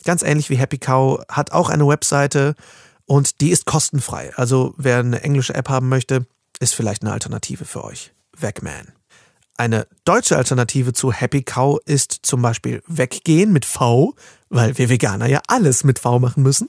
Ganz 0.04 0.24
ähnlich 0.24 0.50
wie 0.50 0.58
Happy 0.58 0.78
Cow, 0.78 1.22
hat 1.30 1.52
auch 1.52 1.70
eine 1.70 1.88
Webseite 1.88 2.56
und 3.06 3.42
die 3.42 3.52
ist 3.52 3.66
kostenfrei. 3.66 4.34
Also 4.36 4.74
wer 4.78 5.00
eine 5.00 5.22
englische 5.22 5.54
App 5.54 5.70
haben 5.70 5.90
möchte, 5.90 6.26
ist 6.60 6.74
vielleicht 6.74 7.04
eine 7.04 7.12
Alternative 7.12 7.66
für 7.66 7.84
euch. 7.84 8.14
Vegman. 8.36 8.95
Eine 9.58 9.88
deutsche 10.04 10.36
Alternative 10.36 10.94
zu 10.94 11.14
Happy 11.14 11.44
Cow 11.44 11.80
ist 11.86 12.20
zum 12.24 12.42
Beispiel 12.42 12.82
Weggehen 12.88 13.54
mit 13.54 13.64
V, 13.64 14.14
weil 14.50 14.78
wir 14.78 14.90
Veganer 14.90 15.28
ja 15.28 15.42
alles 15.48 15.84
mit 15.84 16.00
V 16.00 16.20
machen 16.20 16.44
müssen. 16.44 16.68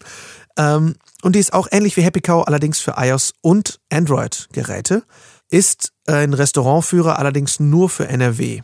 Ähm, 0.57 0.95
und 1.23 1.35
die 1.35 1.41
ist 1.41 1.53
auch 1.53 1.67
ähnlich 1.73 1.97
wie 1.97 2.03
Happy 2.03 2.21
Cow, 2.21 2.47
allerdings 2.47 2.79
für 2.79 2.95
iOS 2.97 3.35
und 3.41 3.81
Android-Geräte. 3.91 5.03
Ist 5.51 5.93
ein 6.07 6.33
Restaurantführer 6.33 7.19
allerdings 7.19 7.59
nur 7.59 7.89
für 7.89 8.07
NRW. 8.09 8.63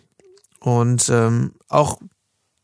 Und 0.60 1.08
ähm, 1.08 1.54
auch 1.68 1.98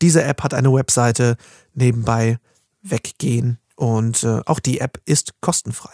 diese 0.01 0.23
App 0.23 0.43
hat 0.43 0.53
eine 0.53 0.73
Webseite 0.73 1.35
nebenbei 1.73 2.39
Weggehen 2.81 3.59
und 3.75 4.23
äh, 4.23 4.41
auch 4.45 4.59
die 4.59 4.79
App 4.79 5.01
ist 5.05 5.33
kostenfrei. 5.41 5.91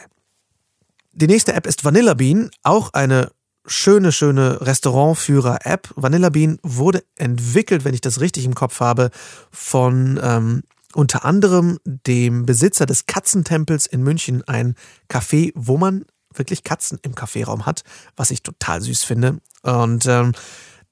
Die 1.14 1.28
nächste 1.28 1.54
App 1.54 1.66
ist 1.66 1.84
Vanilla 1.84 2.14
Bean, 2.14 2.52
auch 2.62 2.94
eine 2.94 3.32
schöne, 3.66 4.12
schöne 4.12 4.62
Restaurantführer-App. 4.62 5.90
Vanilla 5.96 6.30
Bean 6.30 6.60
wurde 6.64 7.04
entwickelt, 7.16 7.86
wenn 7.86 7.94
ich 7.94 8.02
das 8.02 8.20
richtig 8.20 8.46
im 8.46 8.56
Kopf 8.56 8.80
habe, 8.80 9.10
von 9.52 10.20
ähm, 10.22 10.64
unter 10.94 11.26
anderem 11.26 11.80
dem 11.84 12.46
Besitzer 12.46 12.86
des 12.86 13.06
Katzentempels 13.06 13.86
in 13.86 14.04
München, 14.04 14.44
ein 14.48 14.76
Café, 15.10 15.52
wo 15.56 15.78
man 15.78 16.06
wirklich 16.34 16.64
Katzen 16.64 17.00
im 17.02 17.16
Kaffeeraum 17.16 17.66
hat, 17.66 17.84
was 18.16 18.32
ich 18.32 18.44
total 18.44 18.82
süß 18.82 19.04
finde. 19.04 19.40
Und 19.64 20.06
ähm, 20.06 20.34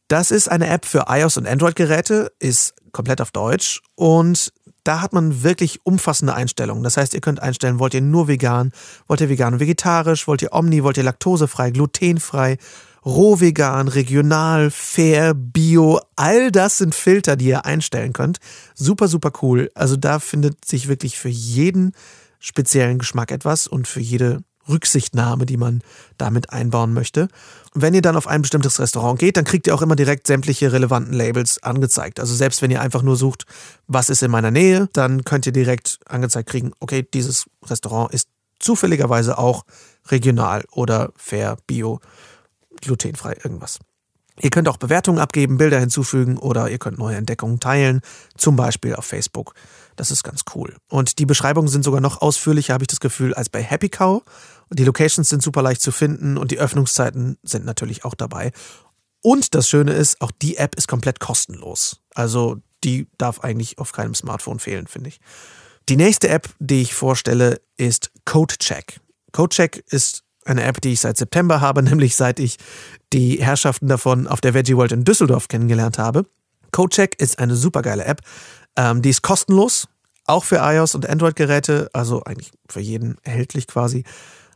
das 0.08 0.32
ist 0.32 0.50
eine 0.50 0.68
App 0.68 0.86
für 0.86 1.06
iOS 1.08 1.38
und 1.38 1.48
Android-Geräte, 1.48 2.32
ist 2.40 2.76
komplett 2.92 3.22
auf 3.22 3.32
Deutsch 3.32 3.82
und 3.96 4.54
da 4.84 5.02
hat 5.02 5.14
man 5.14 5.44
wirklich 5.44 5.80
umfassende 5.86 6.34
Einstellungen. 6.34 6.84
Das 6.84 6.98
heißt, 6.98 7.14
ihr 7.14 7.22
könnt 7.22 7.42
einstellen, 7.42 7.80
wollt 7.80 7.94
ihr 7.94 8.02
nur 8.02 8.28
vegan, 8.28 8.72
wollt 9.08 9.22
ihr 9.22 9.30
vegan 9.30 9.54
und 9.54 9.60
vegetarisch, 9.60 10.28
wollt 10.28 10.42
ihr 10.42 10.54
omni, 10.54 10.84
wollt 10.84 10.98
ihr 10.98 11.04
laktosefrei, 11.04 11.72
glutenfrei, 11.72 12.58
roh 13.06 13.40
vegan, 13.40 13.88
regional, 13.88 14.72
fair, 14.72 15.34
bio. 15.34 16.00
All 16.16 16.52
das 16.52 16.78
sind 16.78 16.96
Filter, 16.96 17.36
die 17.36 17.48
ihr 17.48 17.66
einstellen 17.66 18.14
könnt. 18.14 18.40
Super, 18.76 19.08
super 19.08 19.32
cool. 19.42 19.72
Also 19.76 19.96
da 19.96 20.20
findet 20.20 20.66
sich 20.66 20.88
wirklich 20.88 21.18
für 21.18 21.30
jeden 21.30 21.94
speziellen 22.40 23.00
Geschmack 23.00 23.32
etwas 23.32 23.68
und 23.68 23.88
für 23.88 24.02
jede 24.02 24.44
Rücksichtnahme, 24.70 25.46
die 25.46 25.58
man 25.58 25.82
damit 26.18 26.52
einbauen 26.52 26.94
möchte. 26.94 27.28
wenn 27.76 27.94
ihr 27.96 28.04
dann 28.04 28.16
auf 28.16 28.28
ein 28.28 28.44
bestimmtes 28.44 28.80
Restaurant 28.80 29.20
geht, 29.20 29.36
dann 29.36 29.46
kriegt 29.46 29.66
ihr 29.66 29.74
auch 29.74 29.82
immer 29.82 29.96
direkt 29.96 30.28
sämtliche 30.28 30.72
relevanten 30.72 31.14
Labels 31.14 31.62
angezeigt. 31.64 32.20
Also 32.20 32.36
selbst 32.36 32.62
wenn 32.62 32.70
ihr 32.70 32.82
einfach 32.82 33.02
nur 33.02 33.16
sucht, 33.16 33.46
was 33.88 34.10
ist 34.10 34.22
in 34.22 34.30
meiner 34.30 34.52
Nähe, 34.52 34.90
dann 34.94 35.24
könnt 35.24 35.48
ihr 35.48 35.54
direkt 35.54 36.00
angezeigt 36.06 36.50
kriegen, 36.50 36.72
okay, 36.80 37.08
dieses 37.14 37.46
Restaurant 37.66 38.14
ist 38.14 38.30
zufälligerweise 38.60 39.38
auch 39.38 39.64
regional 40.08 40.64
oder 40.72 41.12
fair, 41.16 41.58
bio, 41.66 42.00
glutenfrei, 42.82 43.38
irgendwas. 43.44 43.80
Ihr 44.42 44.50
könnt 44.50 44.68
auch 44.68 44.78
Bewertungen 44.78 45.20
abgeben, 45.20 45.58
Bilder 45.58 45.80
hinzufügen 45.80 46.38
oder 46.38 46.70
ihr 46.70 46.80
könnt 46.80 46.98
neue 46.98 47.18
Entdeckungen 47.18 47.60
teilen, 47.60 48.02
zum 48.36 48.56
Beispiel 48.56 48.96
auf 48.96 49.06
Facebook. 49.06 49.54
Das 49.96 50.10
ist 50.10 50.24
ganz 50.24 50.42
cool. 50.56 50.76
Und 50.90 51.20
die 51.20 51.28
Beschreibungen 51.28 51.68
sind 51.68 51.84
sogar 51.84 52.02
noch 52.02 52.22
ausführlicher, 52.22 52.74
habe 52.74 52.84
ich 52.84 52.88
das 52.88 53.00
Gefühl, 53.00 53.34
als 53.36 53.50
bei 53.50 53.62
Happy 53.62 53.90
Cow. 53.90 54.24
Die 54.72 54.86
Locations 54.86 55.30
sind 55.30 55.44
super 55.44 55.62
leicht 55.62 55.82
zu 55.82 55.92
finden 55.92 56.38
und 56.38 56.50
die 56.50 56.58
Öffnungszeiten 56.58 57.38
sind 57.44 57.66
natürlich 57.66 58.06
auch 58.06 58.16
dabei. 58.16 58.52
Und 59.22 59.54
das 59.54 59.70
Schöne 59.70 59.94
ist, 59.94 60.20
auch 60.22 60.32
die 60.32 60.58
App 60.58 60.76
ist 60.76 60.88
komplett 60.88 61.20
kostenlos. 61.20 62.02
Also 62.16 62.58
die 62.84 63.08
darf 63.18 63.42
eigentlich 63.42 63.78
auf 63.78 63.92
keinem 63.92 64.16
Smartphone 64.16 64.60
fehlen, 64.60 64.88
finde 64.88 65.10
ich. 65.10 65.20
Die 65.90 65.96
nächste 65.96 66.30
App, 66.30 66.50
die 66.60 66.82
ich 66.82 66.94
vorstelle, 66.94 67.62
ist 67.78 68.12
CodeCheck. 68.26 69.00
CodeCheck 69.32 69.84
ist 69.90 70.24
eine 70.46 70.64
App, 70.64 70.82
die 70.82 70.94
ich 70.94 71.02
seit 71.02 71.18
September 71.18 71.62
habe, 71.62 71.84
nämlich 71.84 72.16
seit 72.16 72.40
ich 72.40 72.58
die 73.14 73.42
Herrschaften 73.42 73.88
davon 73.88 74.28
auf 74.28 74.42
der 74.42 74.54
Veggie 74.54 74.76
World 74.76 74.92
in 74.92 75.06
Düsseldorf 75.06 75.48
kennengelernt 75.48 75.98
habe. 75.98 76.26
CodeCheck 76.72 77.22
ist 77.22 77.40
eine 77.40 77.56
supergeile 77.56 78.04
App. 78.06 78.22
Ähm, 78.76 79.02
die 79.02 79.12
ist 79.12 79.22
kostenlos, 79.22 79.88
auch 80.26 80.44
für 80.44 80.58
iOS 80.58 80.96
und 80.96 81.08
Android-Geräte, 81.08 81.90
also 81.94 82.24
eigentlich 82.24 82.52
für 82.68 82.80
jeden 82.80 83.18
erhältlich 83.24 83.68
quasi. 83.68 84.04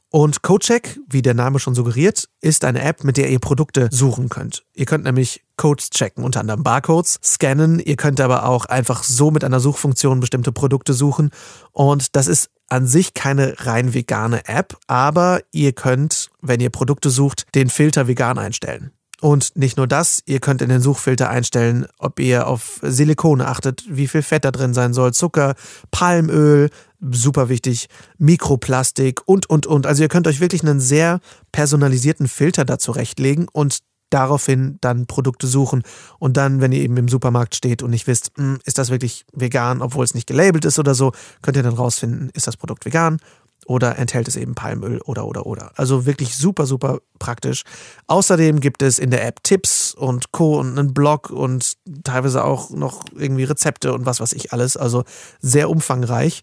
Und 0.10 0.42
CodeCheck, 0.42 1.00
wie 1.10 1.22
der 1.22 1.34
Name 1.34 1.60
schon 1.60 1.76
suggeriert, 1.76 2.30
ist 2.42 2.64
eine 2.64 2.82
App, 2.82 3.04
mit 3.04 3.18
der 3.18 3.30
ihr 3.30 3.40
Produkte 3.40 3.90
suchen 3.92 4.30
könnt. 4.30 4.64
Ihr 4.74 4.86
könnt 4.86 5.04
nämlich 5.04 5.44
Codes 5.58 5.90
checken, 5.90 6.24
unter 6.24 6.40
anderem 6.40 6.64
Barcodes, 6.64 7.20
scannen. 7.22 7.80
Ihr 7.80 7.98
könnt 7.98 8.22
aber 8.22 8.46
auch 8.46 8.66
einfach 8.66 9.04
so 9.04 9.32
mit 9.32 9.44
einer 9.44 9.60
Suchfunktion 9.60 10.22
bestimmte 10.22 10.54
Produkte 10.54 10.94
suchen. 10.94 11.30
Und 11.74 12.16
das 12.16 12.28
ist 12.28 12.50
an 12.70 12.88
sich 12.88 13.14
keine 13.14 13.56
rein 13.60 13.94
vegane 13.94 14.48
App, 14.48 14.78
aber 14.88 15.42
ihr 15.52 15.74
könnt, 15.74 16.30
wenn 16.42 16.60
ihr 16.60 16.70
Produkte 16.70 17.10
sucht, 17.10 17.46
den 17.56 17.70
Filter 17.70 18.08
vegan 18.08 18.38
einstellen. 18.38 18.92
Und 19.20 19.56
nicht 19.56 19.78
nur 19.78 19.88
das, 19.88 20.22
ihr 20.28 20.40
könnt 20.40 20.62
in 20.62 20.70
den 20.70 20.82
Suchfilter 20.82 21.30
einstellen, 21.30 21.88
ob 21.98 22.20
ihr 22.20 22.46
auf 22.46 22.80
Silikone 22.84 23.48
achtet, 23.48 23.84
wie 23.90 24.08
viel 24.08 24.22
Fett 24.22 24.46
da 24.46 24.52
drin 24.52 24.76
sein 24.76 24.94
soll, 24.94 25.12
Zucker, 25.12 25.56
Palmöl, 25.90 26.70
super 27.00 27.50
wichtig, 27.50 27.88
Mikroplastik 28.20 29.22
und, 29.26 29.50
und, 29.50 29.66
und. 29.66 29.88
Also 29.88 30.04
ihr 30.04 30.10
könnt 30.10 30.28
euch 30.28 30.40
wirklich 30.40 30.62
einen 30.62 30.80
sehr 30.80 31.20
personalisierten 31.52 32.28
Filter 32.28 32.64
da 32.64 32.78
zurechtlegen 32.78 33.48
und 33.52 33.80
daraufhin 34.10 34.78
dann 34.82 35.06
Produkte 35.06 35.48
suchen. 35.48 35.84
Und 36.20 36.38
dann, 36.38 36.62
wenn 36.62 36.72
ihr 36.72 36.82
eben 36.82 36.98
im 36.98 37.08
Supermarkt 37.08 37.56
steht 37.56 37.84
und 37.84 37.92
nicht 37.92 38.08
wisst, 38.08 38.32
hm, 38.36 38.60
ist 38.66 38.78
das 38.78 38.90
wirklich 38.90 39.26
vegan, 39.34 39.82
obwohl 39.82 40.04
es 40.04 40.14
nicht 40.14 40.28
gelabelt 40.28 40.66
ist 40.66 40.80
oder 40.80 40.96
so, 40.96 41.12
könnt 41.42 41.58
ihr 41.58 41.64
dann 41.64 41.74
rausfinden, 41.74 42.30
ist 42.34 42.48
das 42.48 42.58
Produkt 42.58 42.86
vegan 42.86 43.20
oder 43.68 43.98
enthält 43.98 44.28
es 44.28 44.38
eben 44.38 44.56
Palmöl 44.56 45.02
oder 45.02 45.26
oder 45.26 45.46
oder. 45.46 45.72
Also 45.76 46.06
wirklich 46.06 46.36
super, 46.36 46.66
super 46.66 47.00
praktisch. 47.20 47.64
Außerdem 48.08 48.60
gibt 48.62 48.82
es 48.82 48.98
in 48.98 49.12
der 49.12 49.26
App 49.28 49.44
Tipps 49.44 49.94
und 49.94 50.32
Co. 50.32 50.60
und 50.60 50.80
einen 50.80 50.94
Blog 50.94 51.30
und 51.30 51.74
teilweise 52.04 52.44
auch 52.44 52.70
noch 52.70 53.06
irgendwie 53.16 53.44
Rezepte 53.44 53.94
und 53.94 54.06
was 54.06 54.22
weiß 54.22 54.34
ich 54.34 54.54
alles. 54.54 54.78
Also 54.78 55.04
sehr 55.42 55.70
umfangreich. 55.70 56.42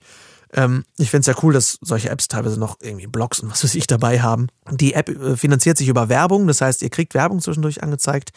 Ähm, 0.55 0.85
ich 0.97 1.11
finde 1.11 1.21
es 1.29 1.37
ja 1.37 1.43
cool, 1.43 1.53
dass 1.53 1.79
solche 1.83 2.09
Apps 2.11 2.29
teilweise 2.29 2.59
noch 2.59 2.79
irgendwie 2.81 3.09
Blogs 3.09 3.41
und 3.41 3.51
was 3.51 3.65
weiß 3.65 3.75
ich 3.75 3.87
dabei 3.87 4.23
haben. 4.23 4.47
Die 4.71 4.95
App 4.95 5.09
äh, 5.09 5.37
finanziert 5.37 5.77
sich 5.77 5.89
über 5.89 6.09
Werbung, 6.09 6.47
das 6.47 6.61
heißt, 6.61 6.83
ihr 6.83 6.91
kriegt 6.91 7.15
Werbung 7.15 7.41
zwischendurch 7.41 7.83
angezeigt. 7.83 8.31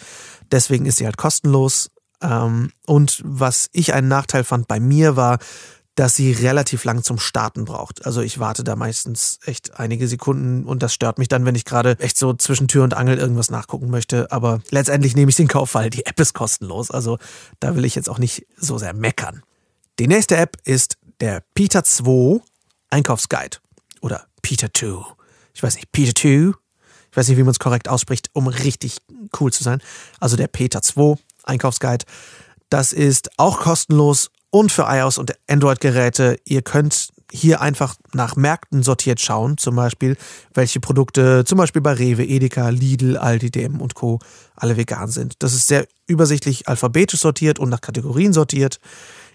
Deswegen 0.51 0.86
ist 0.86 0.97
sie 0.97 1.05
halt 1.05 1.17
kostenlos. 1.17 1.91
Ähm, 2.21 2.71
und 2.88 3.21
was 3.24 3.69
ich 3.71 3.93
einen 3.93 4.07
Nachteil 4.07 4.43
fand 4.43 4.67
bei 4.67 4.79
mir 4.79 5.15
war, 5.15 5.38
dass 5.97 6.15
sie 6.15 6.31
relativ 6.31 6.83
lang 6.83 7.01
zum 7.01 7.17
Starten 7.17 7.65
braucht. 7.65 8.05
Also 8.05 8.21
ich 8.21 8.38
warte 8.38 8.63
da 8.63 8.75
meistens 8.75 9.39
echt 9.45 9.79
einige 9.79 10.07
Sekunden 10.07 10.63
und 10.63 10.83
das 10.83 10.93
stört 10.93 11.17
mich 11.17 11.27
dann, 11.27 11.43
wenn 11.43 11.55
ich 11.55 11.65
gerade 11.65 12.00
echt 12.00 12.17
so 12.17 12.33
zwischen 12.33 12.67
Tür 12.67 12.83
und 12.83 12.93
Angel 12.93 13.17
irgendwas 13.17 13.50
nachgucken 13.50 13.89
möchte. 13.89 14.31
Aber 14.31 14.59
letztendlich 14.69 15.15
nehme 15.15 15.29
ich 15.29 15.36
den 15.36 15.47
Kauf, 15.47 15.74
weil 15.74 15.89
die 15.89 16.05
App 16.05 16.19
ist 16.19 16.33
kostenlos. 16.33 16.91
Also 16.91 17.17
da 17.59 17.75
will 17.75 17.83
ich 17.83 17.95
jetzt 17.95 18.09
auch 18.09 18.19
nicht 18.19 18.45
so 18.57 18.77
sehr 18.77 18.93
meckern. 18.93 19.41
Die 19.97 20.07
nächste 20.07 20.38
App 20.38 20.57
ist 20.65 20.97
der 21.19 21.43
Peter 21.53 21.83
2 21.83 22.41
Einkaufsguide 22.89 23.57
oder 24.01 24.27
Peter 24.41 24.69
2. 24.74 25.05
Ich 25.53 25.63
weiß 25.63 25.75
nicht, 25.75 25.91
Peter 25.91 26.13
2. 26.13 26.53
Ich 27.12 27.17
weiß 27.17 27.27
nicht, 27.29 27.38
wie 27.38 27.43
man 27.43 27.51
es 27.51 27.59
korrekt 27.59 27.89
ausspricht, 27.89 28.29
um 28.33 28.47
richtig 28.47 28.97
cool 29.39 29.51
zu 29.51 29.63
sein. 29.63 29.81
Also 30.19 30.36
der 30.36 30.47
Peter 30.47 30.81
2 30.81 31.15
Einkaufsguide. 31.43 32.05
Das 32.69 32.93
ist 32.93 33.29
auch 33.38 33.59
kostenlos 33.59 34.29
und 34.50 34.71
für 34.71 34.83
iOS 34.83 35.17
und 35.17 35.33
Android-Geräte. 35.47 36.39
Ihr 36.45 36.62
könnt 36.62 37.09
hier 37.31 37.62
einfach 37.62 37.95
nach 38.13 38.36
Märkten 38.36 38.83
sortiert 38.83 39.19
schauen, 39.19 39.57
zum 39.57 39.75
Beispiel, 39.75 40.15
welche 40.53 40.79
Produkte 40.79 41.43
zum 41.45 41.57
Beispiel 41.57 41.81
bei 41.81 41.93
Rewe, 41.93 42.24
Edeka, 42.25 42.69
Lidl, 42.69 43.17
Aldi, 43.17 43.51
DM 43.51 43.81
und 43.81 43.95
Co. 43.95 44.19
alle 44.55 44.77
vegan 44.77 45.09
sind. 45.09 45.36
Das 45.39 45.53
ist 45.53 45.67
sehr 45.67 45.88
übersichtlich 46.05 46.67
alphabetisch 46.67 47.19
sortiert 47.19 47.59
und 47.59 47.69
nach 47.69 47.81
Kategorien 47.81 48.31
sortiert. 48.31 48.79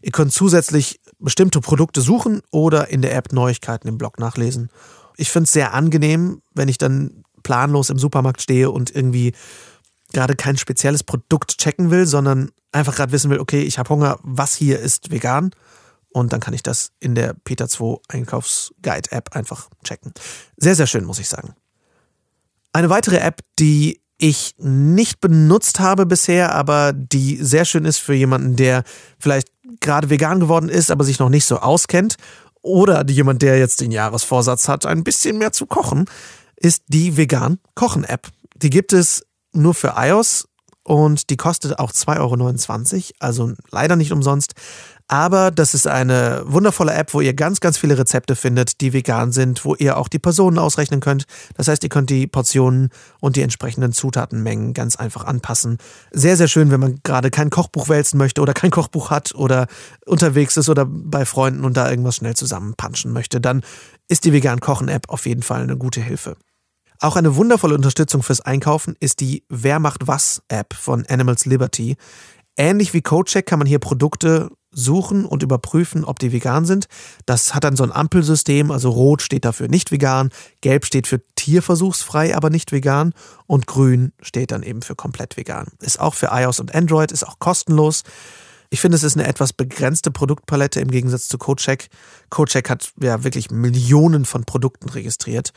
Ihr 0.02 0.12
könnt 0.12 0.32
zusätzlich 0.32 1.00
bestimmte 1.18 1.60
Produkte 1.60 2.00
suchen 2.00 2.42
oder 2.50 2.88
in 2.88 3.02
der 3.02 3.14
App 3.14 3.32
Neuigkeiten 3.32 3.88
im 3.88 3.98
Blog 3.98 4.18
nachlesen. 4.18 4.68
Ich 5.16 5.30
finde 5.30 5.44
es 5.44 5.52
sehr 5.52 5.74
angenehm, 5.74 6.42
wenn 6.54 6.68
ich 6.68 6.78
dann 6.78 7.24
planlos 7.42 7.90
im 7.90 7.98
Supermarkt 7.98 8.42
stehe 8.42 8.70
und 8.70 8.94
irgendwie 8.94 9.32
gerade 10.12 10.34
kein 10.36 10.58
spezielles 10.58 11.04
Produkt 11.04 11.58
checken 11.58 11.90
will, 11.90 12.06
sondern 12.06 12.50
einfach 12.72 12.96
gerade 12.96 13.12
wissen 13.12 13.30
will, 13.30 13.38
okay, 13.38 13.62
ich 13.62 13.78
habe 13.78 13.88
Hunger, 13.88 14.18
was 14.22 14.54
hier 14.54 14.78
ist 14.78 15.10
vegan? 15.10 15.50
Und 16.10 16.32
dann 16.32 16.40
kann 16.40 16.52
ich 16.52 16.62
das 16.62 16.90
in 17.00 17.14
der 17.14 17.34
Peter 17.44 17.68
2 17.68 17.98
Einkaufsguide-App 18.08 19.34
einfach 19.34 19.70
checken. 19.82 20.12
Sehr, 20.56 20.74
sehr 20.74 20.86
schön, 20.86 21.04
muss 21.04 21.18
ich 21.18 21.28
sagen. 21.28 21.54
Eine 22.74 22.90
weitere 22.90 23.18
App, 23.18 23.40
die 23.58 24.02
ich 24.18 24.54
nicht 24.58 25.20
benutzt 25.20 25.80
habe 25.80 26.06
bisher, 26.06 26.54
aber 26.54 26.92
die 26.92 27.36
sehr 27.42 27.64
schön 27.64 27.84
ist 27.84 27.98
für 27.98 28.14
jemanden, 28.14 28.56
der 28.56 28.84
vielleicht 29.18 29.48
gerade 29.82 30.08
vegan 30.08 30.40
geworden 30.40 30.68
ist, 30.68 30.90
aber 30.90 31.04
sich 31.04 31.18
noch 31.18 31.28
nicht 31.28 31.44
so 31.44 31.58
auskennt, 31.58 32.16
oder 32.62 33.04
jemand, 33.08 33.42
der 33.42 33.58
jetzt 33.58 33.80
den 33.80 33.90
Jahresvorsatz 33.90 34.68
hat, 34.68 34.86
ein 34.86 35.04
bisschen 35.04 35.36
mehr 35.38 35.52
zu 35.52 35.66
kochen, 35.66 36.06
ist 36.56 36.84
die 36.86 37.16
Vegan 37.16 37.58
Kochen 37.74 38.04
App. 38.04 38.28
Die 38.54 38.70
gibt 38.70 38.92
es 38.92 39.26
nur 39.52 39.74
für 39.74 39.94
iOS 39.96 40.48
und 40.84 41.30
die 41.30 41.36
kostet 41.36 41.78
auch 41.78 41.92
2,29 41.92 42.94
Euro, 42.94 43.12
also 43.18 43.52
leider 43.70 43.96
nicht 43.96 44.12
umsonst. 44.12 44.54
Aber 45.08 45.50
das 45.50 45.74
ist 45.74 45.86
eine 45.86 46.42
wundervolle 46.46 46.92
App, 46.94 47.12
wo 47.14 47.20
ihr 47.20 47.34
ganz, 47.34 47.60
ganz 47.60 47.76
viele 47.76 47.98
Rezepte 47.98 48.36
findet, 48.36 48.80
die 48.80 48.92
vegan 48.92 49.32
sind, 49.32 49.64
wo 49.64 49.74
ihr 49.74 49.96
auch 49.96 50.08
die 50.08 50.18
Personen 50.18 50.58
ausrechnen 50.58 51.00
könnt. 51.00 51.24
Das 51.56 51.68
heißt, 51.68 51.82
ihr 51.82 51.88
könnt 51.88 52.10
die 52.10 52.26
Portionen 52.26 52.88
und 53.20 53.36
die 53.36 53.42
entsprechenden 53.42 53.92
Zutatenmengen 53.92 54.74
ganz 54.74 54.96
einfach 54.96 55.24
anpassen. 55.24 55.78
Sehr, 56.12 56.36
sehr 56.36 56.48
schön, 56.48 56.70
wenn 56.70 56.80
man 56.80 57.00
gerade 57.02 57.30
kein 57.30 57.50
Kochbuch 57.50 57.88
wälzen 57.88 58.18
möchte 58.18 58.40
oder 58.40 58.54
kein 58.54 58.70
Kochbuch 58.70 59.10
hat 59.10 59.34
oder 59.34 59.66
unterwegs 60.06 60.56
ist 60.56 60.68
oder 60.68 60.86
bei 60.86 61.24
Freunden 61.24 61.64
und 61.64 61.76
da 61.76 61.90
irgendwas 61.90 62.16
schnell 62.16 62.34
zusammenpanschen 62.34 63.12
möchte. 63.12 63.40
Dann 63.40 63.62
ist 64.08 64.24
die 64.24 64.32
Vegan 64.32 64.60
Kochen 64.60 64.88
App 64.88 65.08
auf 65.08 65.26
jeden 65.26 65.42
Fall 65.42 65.62
eine 65.62 65.76
gute 65.76 66.00
Hilfe. 66.00 66.36
Auch 67.02 67.16
eine 67.16 67.34
wundervolle 67.34 67.74
Unterstützung 67.74 68.22
fürs 68.22 68.40
Einkaufen 68.40 68.94
ist 69.00 69.18
die 69.18 69.44
Wer 69.48 69.80
macht 69.80 70.06
was 70.06 70.42
App 70.46 70.72
von 70.72 71.04
Animals 71.06 71.46
Liberty. 71.46 71.96
Ähnlich 72.56 72.94
wie 72.94 73.02
CodeCheck 73.02 73.44
kann 73.44 73.58
man 73.58 73.66
hier 73.66 73.80
Produkte 73.80 74.50
suchen 74.72 75.24
und 75.24 75.42
überprüfen, 75.42 76.04
ob 76.04 76.18
die 76.18 76.32
vegan 76.32 76.64
sind. 76.64 76.86
Das 77.26 77.54
hat 77.54 77.64
dann 77.64 77.76
so 77.76 77.84
ein 77.84 77.92
Ampelsystem, 77.92 78.70
also 78.70 78.90
rot 78.90 79.22
steht 79.22 79.44
dafür 79.44 79.68
nicht 79.68 79.92
vegan, 79.92 80.30
gelb 80.60 80.84
steht 80.84 81.06
für 81.06 81.20
tierversuchsfrei, 81.34 82.36
aber 82.36 82.50
nicht 82.50 82.72
vegan 82.72 83.14
und 83.46 83.66
grün 83.66 84.12
steht 84.20 84.50
dann 84.50 84.62
eben 84.62 84.82
für 84.82 84.94
komplett 84.94 85.36
vegan. 85.36 85.68
Ist 85.80 86.00
auch 86.00 86.14
für 86.14 86.30
iOS 86.32 86.60
und 86.60 86.74
Android, 86.74 87.12
ist 87.12 87.26
auch 87.26 87.38
kostenlos. 87.38 88.02
Ich 88.70 88.80
finde, 88.80 88.96
es 88.96 89.02
ist 89.02 89.18
eine 89.18 89.26
etwas 89.26 89.52
begrenzte 89.52 90.10
Produktpalette 90.10 90.80
im 90.80 90.90
Gegensatz 90.90 91.28
zu 91.28 91.36
CodeCheck. 91.36 91.90
CodeCheck 92.30 92.70
hat 92.70 92.92
ja 93.00 93.22
wirklich 93.22 93.50
Millionen 93.50 94.24
von 94.24 94.44
Produkten 94.44 94.88
registriert 94.88 95.52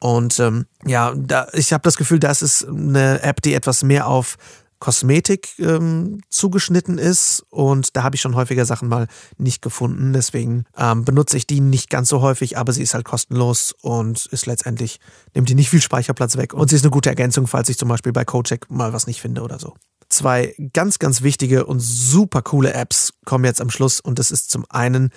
und 0.00 0.40
ähm, 0.40 0.66
ja, 0.86 1.12
da, 1.14 1.48
ich 1.52 1.72
habe 1.72 1.82
das 1.82 1.96
Gefühl, 1.96 2.18
das 2.18 2.42
ist 2.42 2.66
eine 2.66 3.22
App, 3.22 3.42
die 3.42 3.54
etwas 3.54 3.82
mehr 3.82 4.06
auf 4.06 4.36
Kosmetik 4.80 5.58
ähm, 5.58 6.22
zugeschnitten 6.30 6.98
ist 6.98 7.44
und 7.50 7.96
da 7.96 8.02
habe 8.02 8.16
ich 8.16 8.22
schon 8.22 8.34
häufiger 8.34 8.64
Sachen 8.64 8.88
mal 8.88 9.06
nicht 9.36 9.62
gefunden. 9.62 10.12
Deswegen 10.14 10.64
ähm, 10.76 11.04
benutze 11.04 11.36
ich 11.36 11.46
die 11.46 11.60
nicht 11.60 11.90
ganz 11.90 12.08
so 12.08 12.22
häufig, 12.22 12.56
aber 12.56 12.72
sie 12.72 12.82
ist 12.82 12.94
halt 12.94 13.04
kostenlos 13.04 13.74
und 13.82 14.26
ist 14.26 14.46
letztendlich, 14.46 14.98
nimmt 15.34 15.50
die 15.50 15.54
nicht 15.54 15.68
viel 15.68 15.82
Speicherplatz 15.82 16.36
weg 16.38 16.54
und 16.54 16.70
sie 16.70 16.76
ist 16.76 16.82
eine 16.82 16.90
gute 16.90 17.10
Ergänzung, 17.10 17.46
falls 17.46 17.68
ich 17.68 17.78
zum 17.78 17.90
Beispiel 17.90 18.12
bei 18.12 18.24
CodeCheck 18.24 18.70
mal 18.70 18.92
was 18.92 19.06
nicht 19.06 19.20
finde 19.20 19.42
oder 19.42 19.58
so. 19.58 19.74
Zwei 20.08 20.56
ganz, 20.72 20.98
ganz 20.98 21.22
wichtige 21.22 21.66
und 21.66 21.78
super 21.80 22.42
coole 22.42 22.72
Apps 22.72 23.12
kommen 23.26 23.44
jetzt 23.44 23.60
am 23.60 23.70
Schluss 23.70 24.00
und 24.00 24.18
das 24.18 24.30
ist 24.30 24.50
zum 24.50 24.64
einen 24.70 25.10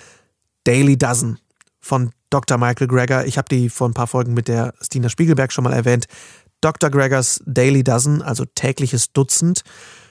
Daily 0.64 0.96
Dozen 0.96 1.38
von 1.80 2.10
Dr. 2.30 2.58
Michael 2.58 2.88
Greger. 2.88 3.26
Ich 3.26 3.38
habe 3.38 3.48
die 3.48 3.68
vor 3.68 3.88
ein 3.88 3.94
paar 3.94 4.06
Folgen 4.06 4.34
mit 4.34 4.48
der 4.48 4.74
Stina 4.80 5.08
Spiegelberg 5.08 5.52
schon 5.52 5.64
mal 5.64 5.72
erwähnt. 5.72 6.06
Dr. 6.64 6.88
Gregors 6.88 7.42
Daily 7.44 7.84
Dozen, 7.84 8.22
also 8.22 8.46
tägliches 8.46 9.12
Dutzend. 9.12 9.64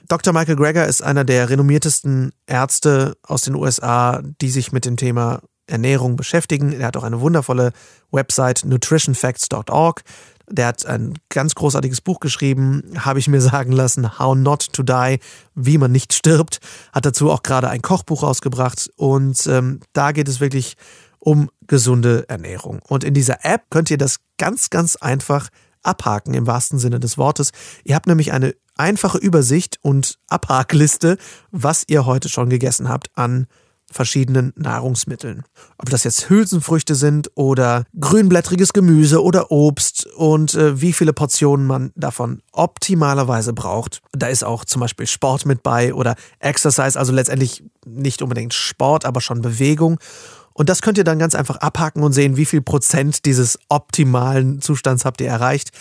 Dr. 0.08 0.34
Michael 0.34 0.56
Greger 0.56 0.86
ist 0.86 1.02
einer 1.02 1.24
der 1.24 1.50
renommiertesten 1.50 2.32
Ärzte 2.46 3.18
aus 3.24 3.42
den 3.42 3.56
USA, 3.56 4.22
die 4.40 4.52
sich 4.52 4.72
mit 4.72 4.86
dem 4.86 4.96
Thema 4.96 5.42
Ernährung 5.66 6.16
beschäftigen. 6.16 6.72
Er 6.72 6.86
hat 6.86 6.98
auch 6.98 7.04
eine 7.04 7.22
wundervolle 7.22 7.74
Website 8.12 8.66
nutritionfacts.org. 8.66 10.04
Der 10.48 10.68
hat 10.68 10.86
ein 10.86 11.18
ganz 11.30 11.56
großartiges 11.56 12.02
Buch 12.02 12.20
geschrieben, 12.20 12.84
habe 13.00 13.18
ich 13.18 13.28
mir 13.28 13.42
sagen 13.42 13.72
lassen, 13.72 14.20
How 14.20 14.36
Not 14.36 14.74
to 14.74 14.84
Die, 14.84 15.18
wie 15.56 15.80
man 15.80 15.92
nicht 15.92 16.14
stirbt. 16.14 16.60
Hat 16.92 17.08
dazu 17.08 17.32
auch 17.32 17.42
gerade 17.42 17.72
ein 17.72 17.82
Kochbuch 17.82 18.22
rausgebracht 18.22 18.92
und 18.96 19.48
ähm, 19.48 19.80
da 19.94 20.12
geht 20.12 20.28
es 20.28 20.40
wirklich 20.40 20.76
um 21.18 21.50
gesunde 21.66 22.30
Ernährung. 22.30 22.80
Und 22.88 23.04
in 23.04 23.16
dieser 23.16 23.44
App 23.44 23.64
könnt 23.72 23.90
ihr 23.90 23.98
das 23.98 24.18
ganz, 24.38 24.70
ganz 24.70 24.98
einfach 24.98 25.50
abhaken 25.84 26.34
im 26.34 26.48
wahrsten 26.48 26.80
Sinne 26.80 27.00
des 27.00 27.18
Wortes. 27.18 27.52
Ihr 27.84 27.96
habt 27.96 28.08
nämlich 28.08 28.32
eine 28.32 28.56
einfache 28.76 29.18
Übersicht 29.18 29.78
und 29.82 30.18
Abhakliste, 30.28 31.18
was 31.52 31.84
ihr 31.88 32.06
heute 32.06 32.30
schon 32.30 32.50
gegessen 32.50 32.90
habt 32.90 33.10
an 33.16 33.48
verschiedenen 33.92 34.54
Nahrungsmitteln. 34.56 35.44
Ob 35.78 35.90
das 35.90 36.04
jetzt 36.04 36.30
Hülsenfrüchte 36.30 36.96
sind 36.96 37.30
oder 37.36 37.86
grünblättriges 38.00 38.74
Gemüse 38.74 39.24
oder 39.24 39.52
Obst 39.52 40.08
und 40.08 40.56
äh, 40.56 40.82
wie 40.82 40.94
viele 40.94 41.14
Portionen 41.14 41.68
man 41.68 41.92
davon 41.96 42.42
optimalerweise 42.52 43.54
braucht. 43.54 44.02
Da 44.12 44.28
ist 44.28 44.44
auch 44.44 44.66
zum 44.66 44.80
Beispiel 44.82 45.08
Sport 45.08 45.46
mit 45.46 45.64
bei 45.64 45.94
oder 45.94 46.16
Exercise, 46.40 46.98
also 46.98 47.14
letztendlich 47.14 47.64
nicht 47.86 48.22
unbedingt 48.22 48.54
Sport, 48.54 49.06
aber 49.06 49.22
schon 49.22 49.42
Bewegung. 49.42 50.00
Und 50.54 50.70
das 50.70 50.82
könnt 50.82 50.98
ihr 50.98 51.04
dann 51.04 51.20
ganz 51.20 51.36
einfach 51.36 51.58
abhaken 51.58 52.04
und 52.04 52.14
sehen, 52.14 52.38
wie 52.38 52.46
viel 52.46 52.62
Prozent 52.62 53.26
dieses 53.26 53.60
optimalen 53.70 54.62
Zustands 54.62 55.06
habt 55.06 55.22
ihr 55.22 55.28
erreicht. 55.28 55.72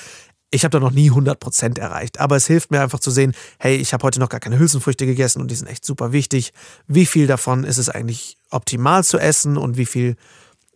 Ich 0.51 0.65
habe 0.65 0.73
da 0.73 0.81
noch 0.81 0.91
nie 0.93 1.11
100% 1.11 1.79
erreicht, 1.79 2.21
aber 2.21 2.37
es 2.37 2.47
hilft 2.47 2.71
mir 2.71 2.83
einfach 2.83 3.01
zu 3.01 3.11
sehen, 3.11 3.33
hey, 3.59 3.77
ich 3.77 3.95
habe 3.95 4.05
heute 4.05 4.21
noch 4.21 4.29
gar 4.29 4.41
keine 4.41 4.59
Hülsenfrüchte 4.59 5.07
gegessen 5.07 5.41
und 5.41 5.51
die 5.51 5.55
sind 5.55 5.67
echt 5.67 5.85
super 5.85 6.13
wichtig. 6.13 6.53
Wie 6.87 7.07
viel 7.07 7.27
davon 7.27 7.65
ist 7.65 7.79
es 7.79 7.89
eigentlich 7.89 8.37
optimal 8.51 9.03
zu 9.03 9.19
essen 9.19 9.57
und 9.57 9.79
wie 9.79 9.87
viel 9.87 10.17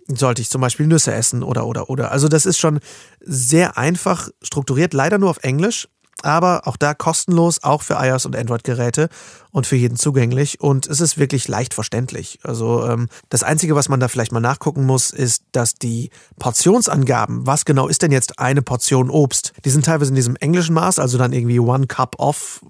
sollte 0.08 0.40
ich 0.40 0.50
zum 0.50 0.60
Beispiel 0.60 0.86
Nüsse 0.86 1.12
essen 1.12 1.42
oder 1.42 1.66
oder 1.66 1.90
oder. 1.90 2.12
Also 2.12 2.28
das 2.28 2.46
ist 2.46 2.58
schon 2.58 2.80
sehr 3.20 3.76
einfach 3.76 4.28
strukturiert, 4.42 4.94
leider 4.94 5.18
nur 5.18 5.30
auf 5.30 5.42
Englisch 5.42 5.88
aber 6.22 6.66
auch 6.66 6.76
da 6.76 6.94
kostenlos, 6.94 7.62
auch 7.62 7.82
für 7.82 7.94
iOS 7.94 8.26
und 8.26 8.36
Android-Geräte 8.36 9.08
und 9.52 9.66
für 9.66 9.76
jeden 9.76 9.96
zugänglich. 9.96 10.60
Und 10.60 10.86
es 10.86 11.00
ist 11.00 11.18
wirklich 11.18 11.46
leicht 11.48 11.74
verständlich. 11.74 12.38
Also 12.42 12.86
ähm, 12.86 13.08
das 13.28 13.42
Einzige, 13.42 13.74
was 13.74 13.88
man 13.88 14.00
da 14.00 14.08
vielleicht 14.08 14.32
mal 14.32 14.40
nachgucken 14.40 14.84
muss, 14.84 15.10
ist, 15.10 15.44
dass 15.52 15.74
die 15.74 16.10
Portionsangaben, 16.38 17.46
was 17.46 17.64
genau 17.64 17.88
ist 17.88 18.02
denn 18.02 18.12
jetzt 18.12 18.38
eine 18.38 18.62
Portion 18.62 19.10
Obst, 19.10 19.52
die 19.64 19.70
sind 19.70 19.84
teilweise 19.84 20.10
in 20.10 20.16
diesem 20.16 20.36
englischen 20.36 20.74
Maß, 20.74 20.98
also 20.98 21.18
dann 21.18 21.32
irgendwie 21.32 21.60
one 21.60 21.86
cup 21.86 22.18
of, 22.18 22.60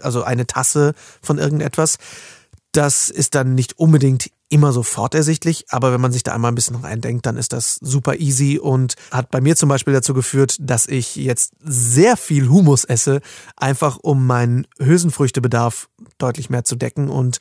also 0.00 0.22
eine 0.22 0.46
Tasse 0.46 0.94
von 1.22 1.38
irgendetwas. 1.38 1.98
Das 2.78 3.10
ist 3.10 3.34
dann 3.34 3.56
nicht 3.56 3.76
unbedingt 3.80 4.30
immer 4.50 4.72
sofort 4.72 5.16
ersichtlich, 5.16 5.64
aber 5.70 5.92
wenn 5.92 6.00
man 6.00 6.12
sich 6.12 6.22
da 6.22 6.32
einmal 6.32 6.52
ein 6.52 6.54
bisschen 6.54 6.76
reindenkt, 6.76 7.26
dann 7.26 7.36
ist 7.36 7.52
das 7.52 7.74
super 7.82 8.20
easy 8.20 8.56
und 8.56 8.94
hat 9.10 9.32
bei 9.32 9.40
mir 9.40 9.56
zum 9.56 9.68
Beispiel 9.68 9.92
dazu 9.92 10.14
geführt, 10.14 10.56
dass 10.60 10.86
ich 10.86 11.16
jetzt 11.16 11.54
sehr 11.60 12.16
viel 12.16 12.48
Humus 12.48 12.84
esse, 12.84 13.20
einfach 13.56 13.98
um 14.00 14.28
meinen 14.28 14.68
Hülsenfrüchtebedarf 14.78 15.88
deutlich 16.18 16.50
mehr 16.50 16.62
zu 16.62 16.76
decken 16.76 17.08
und 17.08 17.38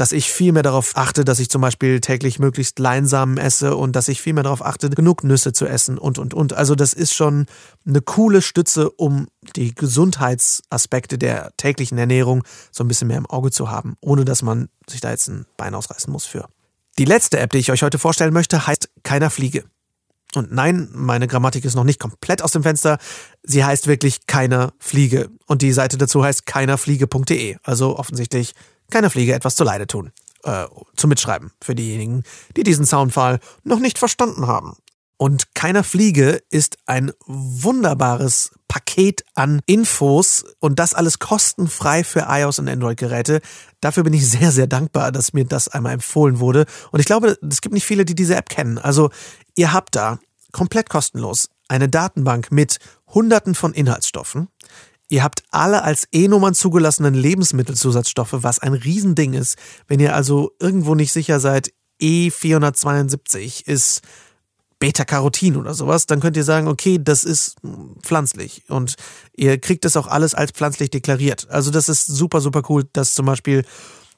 dass 0.00 0.12
ich 0.12 0.32
viel 0.32 0.52
mehr 0.52 0.62
darauf 0.62 0.96
achte, 0.96 1.26
dass 1.26 1.40
ich 1.40 1.50
zum 1.50 1.60
Beispiel 1.60 2.00
täglich 2.00 2.38
möglichst 2.38 2.78
Leinsamen 2.78 3.36
esse 3.36 3.76
und 3.76 3.94
dass 3.94 4.08
ich 4.08 4.22
viel 4.22 4.32
mehr 4.32 4.44
darauf 4.44 4.64
achte, 4.64 4.88
genug 4.88 5.24
Nüsse 5.24 5.52
zu 5.52 5.66
essen 5.66 5.98
und, 5.98 6.18
und, 6.18 6.32
und. 6.32 6.54
Also 6.54 6.74
das 6.74 6.94
ist 6.94 7.12
schon 7.12 7.44
eine 7.86 8.00
coole 8.00 8.40
Stütze, 8.40 8.88
um 8.88 9.28
die 9.56 9.74
Gesundheitsaspekte 9.74 11.18
der 11.18 11.54
täglichen 11.58 11.98
Ernährung 11.98 12.44
so 12.72 12.82
ein 12.82 12.88
bisschen 12.88 13.08
mehr 13.08 13.18
im 13.18 13.26
Auge 13.26 13.50
zu 13.50 13.70
haben, 13.70 13.98
ohne 14.00 14.24
dass 14.24 14.40
man 14.40 14.70
sich 14.88 15.02
da 15.02 15.10
jetzt 15.10 15.28
ein 15.28 15.44
Bein 15.58 15.74
ausreißen 15.74 16.10
muss 16.10 16.24
für. 16.24 16.48
Die 16.96 17.04
letzte 17.04 17.38
App, 17.38 17.50
die 17.50 17.58
ich 17.58 17.70
euch 17.70 17.82
heute 17.82 17.98
vorstellen 17.98 18.32
möchte, 18.32 18.66
heißt 18.66 18.88
Keiner 19.02 19.28
Fliege. 19.28 19.64
Und 20.34 20.50
nein, 20.50 20.88
meine 20.94 21.26
Grammatik 21.26 21.66
ist 21.66 21.74
noch 21.74 21.84
nicht 21.84 22.00
komplett 22.00 22.40
aus 22.40 22.52
dem 22.52 22.62
Fenster. 22.62 22.96
Sie 23.42 23.66
heißt 23.66 23.86
wirklich 23.86 24.26
Keiner 24.26 24.72
Fliege. 24.78 25.28
Und 25.44 25.60
die 25.60 25.72
Seite 25.72 25.98
dazu 25.98 26.24
heißt 26.24 26.46
keinerfliege.de. 26.46 27.58
Also 27.64 27.98
offensichtlich 27.98 28.54
keiner 28.90 29.10
Fliege 29.10 29.34
etwas 29.34 29.56
zuleide 29.56 29.86
tun. 29.86 30.12
Äh, 30.44 30.66
zum 30.96 31.10
Mitschreiben 31.10 31.52
für 31.62 31.74
diejenigen, 31.74 32.22
die 32.56 32.62
diesen 32.62 32.86
Soundfall 32.86 33.40
noch 33.62 33.78
nicht 33.78 33.98
verstanden 33.98 34.46
haben. 34.46 34.76
Und 35.18 35.54
keiner 35.54 35.84
Fliege 35.84 36.40
ist 36.48 36.78
ein 36.86 37.12
wunderbares 37.26 38.52
Paket 38.68 39.22
an 39.34 39.60
Infos 39.66 40.46
und 40.58 40.78
das 40.78 40.94
alles 40.94 41.18
kostenfrei 41.18 42.04
für 42.04 42.26
iOS 42.26 42.58
und 42.58 42.70
Android-Geräte. 42.70 43.42
Dafür 43.82 44.02
bin 44.02 44.14
ich 44.14 44.26
sehr, 44.30 44.50
sehr 44.50 44.66
dankbar, 44.66 45.12
dass 45.12 45.34
mir 45.34 45.44
das 45.44 45.68
einmal 45.68 45.92
empfohlen 45.92 46.40
wurde. 46.40 46.64
Und 46.90 47.00
ich 47.00 47.06
glaube, 47.06 47.36
es 47.46 47.60
gibt 47.60 47.74
nicht 47.74 47.84
viele, 47.84 48.06
die 48.06 48.14
diese 48.14 48.34
App 48.34 48.48
kennen. 48.48 48.78
Also 48.78 49.10
ihr 49.56 49.74
habt 49.74 49.94
da 49.94 50.18
komplett 50.52 50.88
kostenlos 50.88 51.50
eine 51.68 51.90
Datenbank 51.90 52.50
mit 52.50 52.78
Hunderten 53.08 53.54
von 53.54 53.74
Inhaltsstoffen. 53.74 54.48
Ihr 55.10 55.24
habt 55.24 55.42
alle 55.50 55.82
als 55.82 56.06
E-Nummern 56.12 56.54
zugelassenen 56.54 57.14
Lebensmittelzusatzstoffe, 57.14 58.36
was 58.44 58.60
ein 58.60 58.74
Riesending 58.74 59.34
ist. 59.34 59.58
Wenn 59.88 59.98
ihr 59.98 60.14
also 60.14 60.52
irgendwo 60.60 60.94
nicht 60.94 61.10
sicher 61.10 61.40
seid, 61.40 61.72
E472 62.00 63.66
ist 63.66 64.02
Beta-Carotin 64.78 65.56
oder 65.56 65.74
sowas, 65.74 66.06
dann 66.06 66.20
könnt 66.20 66.36
ihr 66.36 66.44
sagen, 66.44 66.68
okay, 66.68 67.00
das 67.02 67.24
ist 67.24 67.56
pflanzlich 68.02 68.62
und 68.68 68.94
ihr 69.36 69.58
kriegt 69.58 69.84
das 69.84 69.96
auch 69.96 70.06
alles 70.06 70.34
als 70.34 70.52
pflanzlich 70.52 70.90
deklariert. 70.90 71.48
Also 71.50 71.72
das 71.72 71.88
ist 71.88 72.06
super, 72.06 72.40
super 72.40 72.62
cool, 72.68 72.84
dass 72.92 73.14
zum 73.14 73.26
Beispiel 73.26 73.64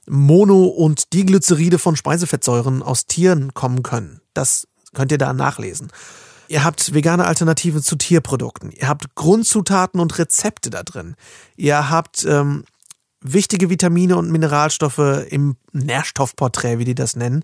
Mono- 0.07 0.67
und 0.67 1.15
Diglyceride 1.15 1.79
von 1.79 1.97
Speisefettsäuren 1.97 2.83
aus 2.83 3.07
Tieren 3.07 3.55
kommen 3.55 3.83
können. 3.83 4.21
Das 4.35 4.69
könnt 4.93 5.11
ihr 5.11 5.19
da 5.19 5.33
nachlesen. 5.33 5.91
Ihr 6.53 6.65
habt 6.65 6.93
vegane 6.93 7.25
Alternativen 7.25 7.83
zu 7.83 7.97
Tierprodukten. 7.97 8.73
Ihr 8.73 8.87
habt 8.87 9.15
Grundzutaten 9.15 9.99
und 10.01 10.19
Rezepte 10.19 10.69
da 10.69 10.83
drin. 10.83 11.15
Ihr 11.57 11.89
habt 11.89 12.27
ähm, 12.29 12.65
wichtige 13.23 13.71
Vitamine 13.71 14.19
und 14.19 14.31
Mineralstoffe 14.31 14.99
im 15.31 15.57
Nährstoffporträt, 15.73 16.79
wie 16.79 16.85
die 16.85 16.95
das 16.95 17.17
nennen. 17.17 17.43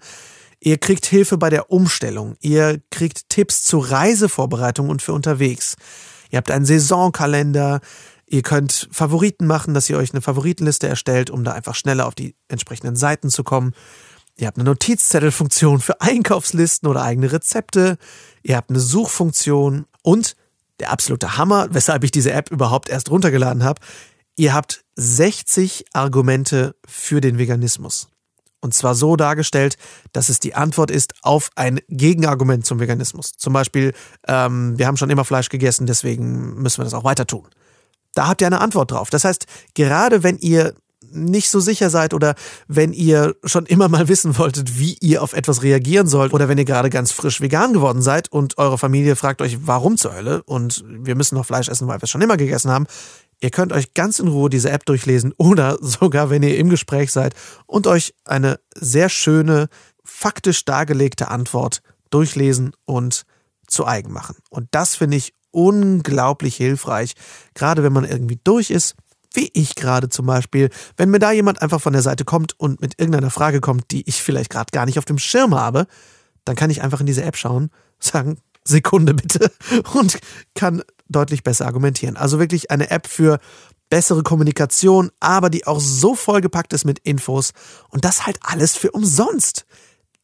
Ihr 0.61 0.77
kriegt 0.77 1.07
Hilfe 1.07 1.39
bei 1.39 1.49
der 1.49 1.73
Umstellung. 1.73 2.37
Ihr 2.41 2.83
kriegt 2.91 3.31
Tipps 3.31 3.65
zur 3.65 3.91
Reisevorbereitung 3.91 4.91
und 4.91 5.01
für 5.01 5.15
unterwegs. 5.15 5.77
Ihr 6.29 6.37
habt 6.37 6.51
einen 6.51 6.67
Saisonkalender. 6.67 7.81
Ihr 8.27 8.43
könnt 8.43 8.91
Favoriten 8.93 9.47
machen, 9.47 9.73
dass 9.73 9.89
ihr 9.89 9.97
euch 9.97 10.13
eine 10.13 10.21
Favoritenliste 10.21 10.87
erstellt, 10.87 11.31
um 11.31 11.45
da 11.45 11.53
einfach 11.53 11.77
schneller 11.77 12.07
auf 12.07 12.15
die 12.15 12.35
entsprechenden 12.49 12.95
Seiten 12.95 13.31
zu 13.31 13.43
kommen. 13.43 13.73
Ihr 14.39 14.47
habt 14.47 14.57
eine 14.57 14.65
Notizzettelfunktion 14.65 15.81
für 15.81 16.01
Einkaufslisten 16.01 16.89
oder 16.89 17.03
eigene 17.03 17.33
Rezepte. 17.33 17.99
Ihr 18.43 18.57
habt 18.57 18.71
eine 18.71 18.81
Suchfunktion 18.81 19.87
und 20.03 20.37
der 20.79 20.93
absolute 20.93 21.37
Hammer, 21.37 21.69
weshalb 21.73 22.05
ich 22.05 22.13
diese 22.13 22.33
App 22.33 22.51
überhaupt 22.51 22.89
erst 22.89 23.11
runtergeladen 23.11 23.65
habe. 23.65 23.81
Ihr 24.37 24.55
habt 24.55 24.85
60 24.95 25.87
Argumente 25.93 26.77
für 26.87 27.21
den 27.21 27.39
Veganismus. 27.39 28.09
Und 28.61 28.75
zwar 28.75 28.95
so 28.95 29.17
dargestellt, 29.17 29.77
dass 30.13 30.29
es 30.29 30.39
die 30.39 30.55
Antwort 30.55 30.91
ist 30.91 31.15
auf 31.23 31.51
ein 31.57 31.81
Gegenargument 31.89 32.65
zum 32.65 32.79
Veganismus. 32.79 33.33
Zum 33.37 33.53
Beispiel, 33.53 33.93
ähm, 34.27 34.79
wir 34.79 34.87
haben 34.87 34.97
schon 34.97 35.11
immer 35.11 35.25
Fleisch 35.25 35.49
gegessen, 35.49 35.87
deswegen 35.87 36.55
müssen 36.63 36.79
wir 36.79 36.85
das 36.85 36.95
auch 36.95 37.05
weiter 37.05 37.27
tun. 37.27 37.49
Da 38.15 38.29
habt 38.29 38.41
ihr 38.41 38.47
eine 38.47 38.61
Antwort 38.61 38.93
drauf. 38.93 39.11
Das 39.11 39.25
heißt, 39.25 39.47
gerade 39.75 40.23
wenn 40.23 40.39
ihr 40.39 40.75
nicht 41.13 41.51
so 41.51 41.61
sicher 41.61 41.91
seid 41.91 42.15
oder 42.15 42.35
wenn 42.67 42.93
ihr 42.93 43.37
schon 43.45 43.67
immer 43.67 43.89
mal 43.89 44.09
wissen 44.09 44.39
wolltet, 44.39 44.79
wie 44.79 44.97
ihr 45.01 45.23
auf 45.23 45.33
etwas 45.33 45.63
reagieren 45.63 46.07
sollt 46.07 46.33
oder 46.33 46.49
wenn 46.49 46.59
ihr 46.59 46.65
gerade 46.65 46.91
ganz 46.91 47.13
frisch 47.13 47.41
vegan 47.41 47.73
geworden 47.73 48.03
seid 48.03 48.31
und 48.31 48.59
eure 48.59 48.79
Familie 48.79 49.17
fragt 49.17 49.43
euch, 49.43 49.67
warum 49.67 49.97
zur 49.97 50.15
Hölle 50.15 50.43
und 50.45 50.85
wir 50.87 51.15
müssen 51.15 51.35
noch 51.35 51.47
Fleisch 51.47 51.69
essen, 51.69 51.89
weil 51.89 51.99
wir 51.99 52.05
es 52.05 52.11
schon 52.11 52.23
immer 52.23 52.37
gegessen 52.37 52.71
haben, 52.71 52.87
ihr 53.41 53.51
könnt 53.51 53.73
euch 53.73 53.95
ganz 53.95 54.19
in 54.19 54.29
Ruhe 54.29 54.51
diese 54.51 54.71
App 54.71 54.85
durchlesen 54.85 55.33
oder 55.37 55.79
sogar, 55.81 56.31
wenn 56.31 56.43
ihr 56.43 56.57
im 56.59 56.71
Gespräch 56.71 57.13
seid 57.13 57.35
und 57.67 57.87
euch 57.87 58.15
eine 58.25 58.61
sehr 58.75 59.09
schöne, 59.09 59.69
faktisch 60.05 60.65
dargelegte 60.65 61.29
Antwort 61.29 61.83
durchlesen 62.11 62.73
und 62.85 63.25
zu 63.67 63.87
eigen 63.87 64.13
machen. 64.13 64.37
Und 64.49 64.69
das 64.71 64.95
finde 64.95 65.19
ich 65.19 65.35
unglaublich 65.51 66.57
hilfreich, 66.57 67.15
gerade 67.55 67.83
wenn 67.83 67.93
man 67.93 68.05
irgendwie 68.05 68.39
durch 68.43 68.71
ist 68.71 68.95
wie 69.39 69.51
ich 69.55 69.77
gerade 69.77 70.09
zum 70.09 70.27
Beispiel, 70.27 70.69
wenn 70.97 71.11
mir 71.11 71.21
da 71.21 71.31
jemand 71.31 71.63
einfach 71.63 71.81
von 71.81 71.93
der 71.93 72.03
Seite 72.03 72.25
kommt 72.25 72.59
und 72.59 72.81
mit 72.81 72.99
irgendeiner 72.99 73.31
Frage 73.31 73.61
kommt, 73.61 73.93
die 73.93 74.03
ich 74.09 74.21
vielleicht 74.21 74.51
gerade 74.51 74.73
gar 74.73 74.85
nicht 74.85 74.99
auf 74.99 75.05
dem 75.05 75.19
Schirm 75.19 75.55
habe, 75.55 75.87
dann 76.45 76.57
kann 76.57 76.71
ich 76.71 76.83
einfach 76.83 76.99
in 76.99 77.07
diese 77.07 77.23
App 77.23 77.37
schauen, 77.37 77.71
sagen, 78.01 78.39
Sekunde 78.65 79.15
bitte 79.15 79.53
und 79.95 80.19
kann 80.57 80.83
deutlich 81.09 81.45
besser 81.45 81.67
argumentieren. 81.67 82.17
Also 82.17 82.41
wirklich 82.41 82.73
eine 82.73 82.91
App 82.91 83.07
für 83.07 83.39
bessere 83.89 84.25
Kommunikation, 84.25 85.13
aber 85.21 85.51
die 85.51 85.69
auch 85.69 85.81
so 85.81 86.17
vollgepackt 86.17 86.73
ist 86.73 86.85
mit 86.85 86.99
Infos 86.99 87.53
und 87.91 88.05
das 88.05 88.27
halt 88.27 88.39
alles 88.43 88.77
für 88.77 88.91
umsonst. 88.91 89.67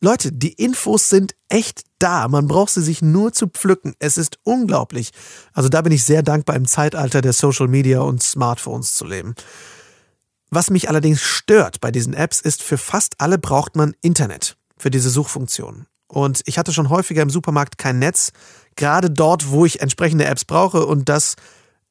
Leute, 0.00 0.32
die 0.32 0.52
Infos 0.52 1.08
sind 1.08 1.34
echt 1.48 1.84
da. 1.98 2.28
Man 2.28 2.46
braucht 2.46 2.72
sie 2.72 2.82
sich 2.82 3.00
nur 3.00 3.32
zu 3.32 3.46
pflücken. 3.46 3.94
Es 3.98 4.18
ist 4.18 4.38
unglaublich. 4.42 5.10
Also 5.52 5.68
da 5.68 5.80
bin 5.82 5.92
ich 5.92 6.04
sehr 6.04 6.22
dankbar, 6.22 6.56
im 6.56 6.66
Zeitalter 6.66 7.22
der 7.22 7.32
Social 7.32 7.68
Media 7.68 8.00
und 8.00 8.22
Smartphones 8.22 8.94
zu 8.94 9.06
leben. 9.06 9.34
Was 10.50 10.70
mich 10.70 10.88
allerdings 10.88 11.22
stört 11.22 11.80
bei 11.80 11.90
diesen 11.90 12.14
Apps 12.14 12.40
ist, 12.40 12.62
für 12.62 12.78
fast 12.78 13.20
alle 13.20 13.38
braucht 13.38 13.76
man 13.76 13.94
Internet 14.02 14.56
für 14.76 14.90
diese 14.90 15.10
Suchfunktion. 15.10 15.86
Und 16.06 16.42
ich 16.44 16.58
hatte 16.58 16.72
schon 16.72 16.90
häufiger 16.90 17.22
im 17.22 17.30
Supermarkt 17.30 17.78
kein 17.78 17.98
Netz, 17.98 18.32
gerade 18.76 19.10
dort, 19.10 19.50
wo 19.50 19.64
ich 19.64 19.80
entsprechende 19.80 20.26
Apps 20.26 20.44
brauche. 20.44 20.86
Und 20.86 21.08
das 21.08 21.36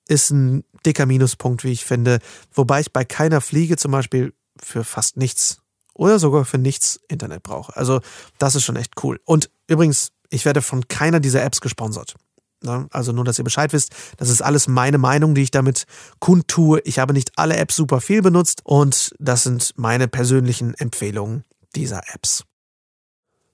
ist 0.08 0.30
ein 0.30 0.64
dicker 0.86 1.06
Minuspunkt, 1.06 1.64
wie 1.64 1.72
ich 1.72 1.84
finde. 1.84 2.20
Wobei 2.54 2.82
ich 2.82 2.94
bei 2.94 3.06
keiner 3.06 3.42
Fliege 3.42 3.78
zum 3.78 3.92
Beispiel 3.92 4.34
für 4.62 4.84
fast 4.84 5.18
nichts 5.18 5.63
oder 5.94 6.20
sogar 6.20 6.46
für 6.46 6.58
nichts 6.58 7.00
Internet 7.08 7.44
brauche. 7.44 7.76
Also 7.76 8.02
das 8.40 8.56
ist 8.56 8.64
schon 8.64 8.76
echt 8.76 9.04
cool. 9.04 9.20
Und 9.26 9.50
übrigens, 9.68 10.12
ich 10.30 10.46
werde 10.46 10.62
von 10.62 10.88
keiner 10.88 11.20
dieser 11.20 11.44
Apps 11.44 11.62
gesponsert. 11.62 12.16
Ne? 12.64 12.88
Also 12.92 13.12
nur, 13.12 13.26
dass 13.26 13.38
ihr 13.38 13.44
Bescheid 13.44 13.74
wisst, 13.74 13.94
das 14.18 14.30
ist 14.30 14.42
alles 14.42 14.68
meine 14.68 14.98
Meinung, 14.98 15.36
die 15.36 15.44
ich 15.44 15.52
damit 15.52 15.86
kundtue. 16.20 16.80
Ich 16.86 16.98
habe 17.00 17.14
nicht 17.14 17.32
alle 17.38 17.58
Apps 17.58 17.76
super 17.76 18.02
viel 18.02 18.22
benutzt 18.22 18.62
und 18.64 19.14
das 19.20 19.44
sind 19.44 19.74
meine 19.76 20.08
persönlichen 20.08 20.74
Empfehlungen, 20.76 21.44
dieser 21.76 22.02
Apps. 22.14 22.44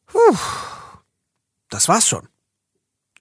Puh, 0.05 0.37
das 1.69 1.87
war's 1.87 2.07
schon. 2.07 2.27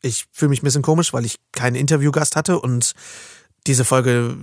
Ich 0.00 0.26
fühle 0.30 0.50
mich 0.50 0.62
ein 0.62 0.64
bisschen 0.66 0.82
komisch, 0.82 1.12
weil 1.12 1.24
ich 1.24 1.40
keinen 1.52 1.74
Interviewgast 1.74 2.36
hatte 2.36 2.60
und 2.60 2.92
diese 3.66 3.84
Folge 3.84 4.36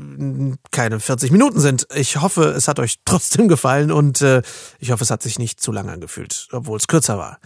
keine 0.72 1.00
40 1.00 1.32
Minuten 1.32 1.60
sind. 1.60 1.88
Ich 1.96 2.22
hoffe, 2.22 2.54
es 2.56 2.68
hat 2.68 2.80
euch 2.80 2.98
trotzdem 3.06 3.48
gefallen 3.48 3.92
und 3.92 4.22
äh, 4.22 4.42
ich 4.80 4.92
hoffe, 4.92 5.04
es 5.04 5.12
hat 5.12 5.24
sich 5.24 5.40
nicht 5.40 5.62
zu 5.62 5.72
lang 5.72 5.90
angefühlt, 5.90 6.48
obwohl 6.52 6.78
es 6.78 6.88
kürzer 6.88 7.18
war. 7.18 7.40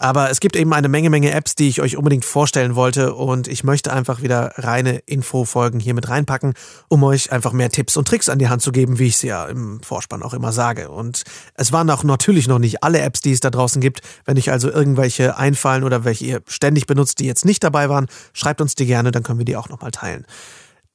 Aber 0.00 0.30
es 0.30 0.38
gibt 0.38 0.54
eben 0.54 0.72
eine 0.72 0.88
Menge, 0.88 1.10
Menge 1.10 1.32
Apps, 1.32 1.56
die 1.56 1.68
ich 1.68 1.82
euch 1.82 1.96
unbedingt 1.96 2.24
vorstellen 2.24 2.76
wollte 2.76 3.14
und 3.14 3.48
ich 3.48 3.64
möchte 3.64 3.92
einfach 3.92 4.22
wieder 4.22 4.52
reine 4.56 4.98
Infofolgen 5.06 5.80
hier 5.80 5.92
mit 5.92 6.08
reinpacken, 6.08 6.54
um 6.86 7.02
euch 7.02 7.32
einfach 7.32 7.52
mehr 7.52 7.68
Tipps 7.68 7.96
und 7.96 8.06
Tricks 8.06 8.28
an 8.28 8.38
die 8.38 8.48
Hand 8.48 8.62
zu 8.62 8.70
geben, 8.70 9.00
wie 9.00 9.08
ich 9.08 9.16
es 9.16 9.22
ja 9.22 9.46
im 9.46 9.80
Vorspann 9.82 10.22
auch 10.22 10.34
immer 10.34 10.52
sage. 10.52 10.88
Und 10.88 11.24
es 11.54 11.72
waren 11.72 11.90
auch 11.90 12.04
natürlich 12.04 12.46
noch 12.46 12.60
nicht 12.60 12.84
alle 12.84 13.00
Apps, 13.00 13.22
die 13.22 13.32
es 13.32 13.40
da 13.40 13.50
draußen 13.50 13.82
gibt. 13.82 14.02
Wenn 14.24 14.38
euch 14.38 14.52
also 14.52 14.70
irgendwelche 14.70 15.36
einfallen 15.36 15.82
oder 15.82 16.04
welche 16.04 16.26
ihr 16.26 16.42
ständig 16.46 16.86
benutzt, 16.86 17.18
die 17.18 17.26
jetzt 17.26 17.44
nicht 17.44 17.64
dabei 17.64 17.88
waren, 17.88 18.06
schreibt 18.32 18.60
uns 18.60 18.76
die 18.76 18.86
gerne, 18.86 19.10
dann 19.10 19.24
können 19.24 19.38
wir 19.38 19.44
die 19.44 19.56
auch 19.56 19.68
nochmal 19.68 19.90
teilen. 19.90 20.24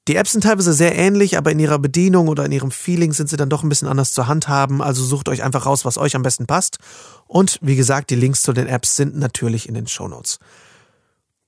Die 0.08 0.18
Apps 0.18 0.34
sind 0.34 0.44
teilweise 0.44 0.74
sehr 0.74 0.98
ähnlich, 0.98 1.38
aber 1.38 1.52
in 1.52 1.60
ihrer 1.60 1.80
Bedienung 1.80 2.28
oder 2.28 2.46
in 2.46 2.52
ihrem 2.52 2.72
Feeling 2.72 3.14
sind 3.14 3.30
sie 3.30 3.38
dann 3.38 3.50
doch 3.50 3.64
ein 3.64 3.70
bisschen 3.70 3.88
anders 3.88 4.12
zu 4.12 4.28
handhaben. 4.28 4.82
Also 4.82 5.04
sucht 5.04 5.30
euch 5.30 5.44
einfach 5.44 5.66
raus, 5.66 5.86
was 5.86 5.98
euch 5.98 6.16
am 6.16 6.24
besten 6.24 6.46
passt. 6.46 6.78
Und 7.26 7.58
wie 7.62 7.78
gesagt, 7.78 8.10
die 8.10 8.16
Links 8.16 8.42
zu 8.42 8.52
den 8.52 8.68
Apps 8.68 8.98
sind 8.98 9.18
natürlich 9.18 9.68
in 9.68 9.76
den 9.76 9.88
Show 9.88 10.10
Notes. 10.10 10.40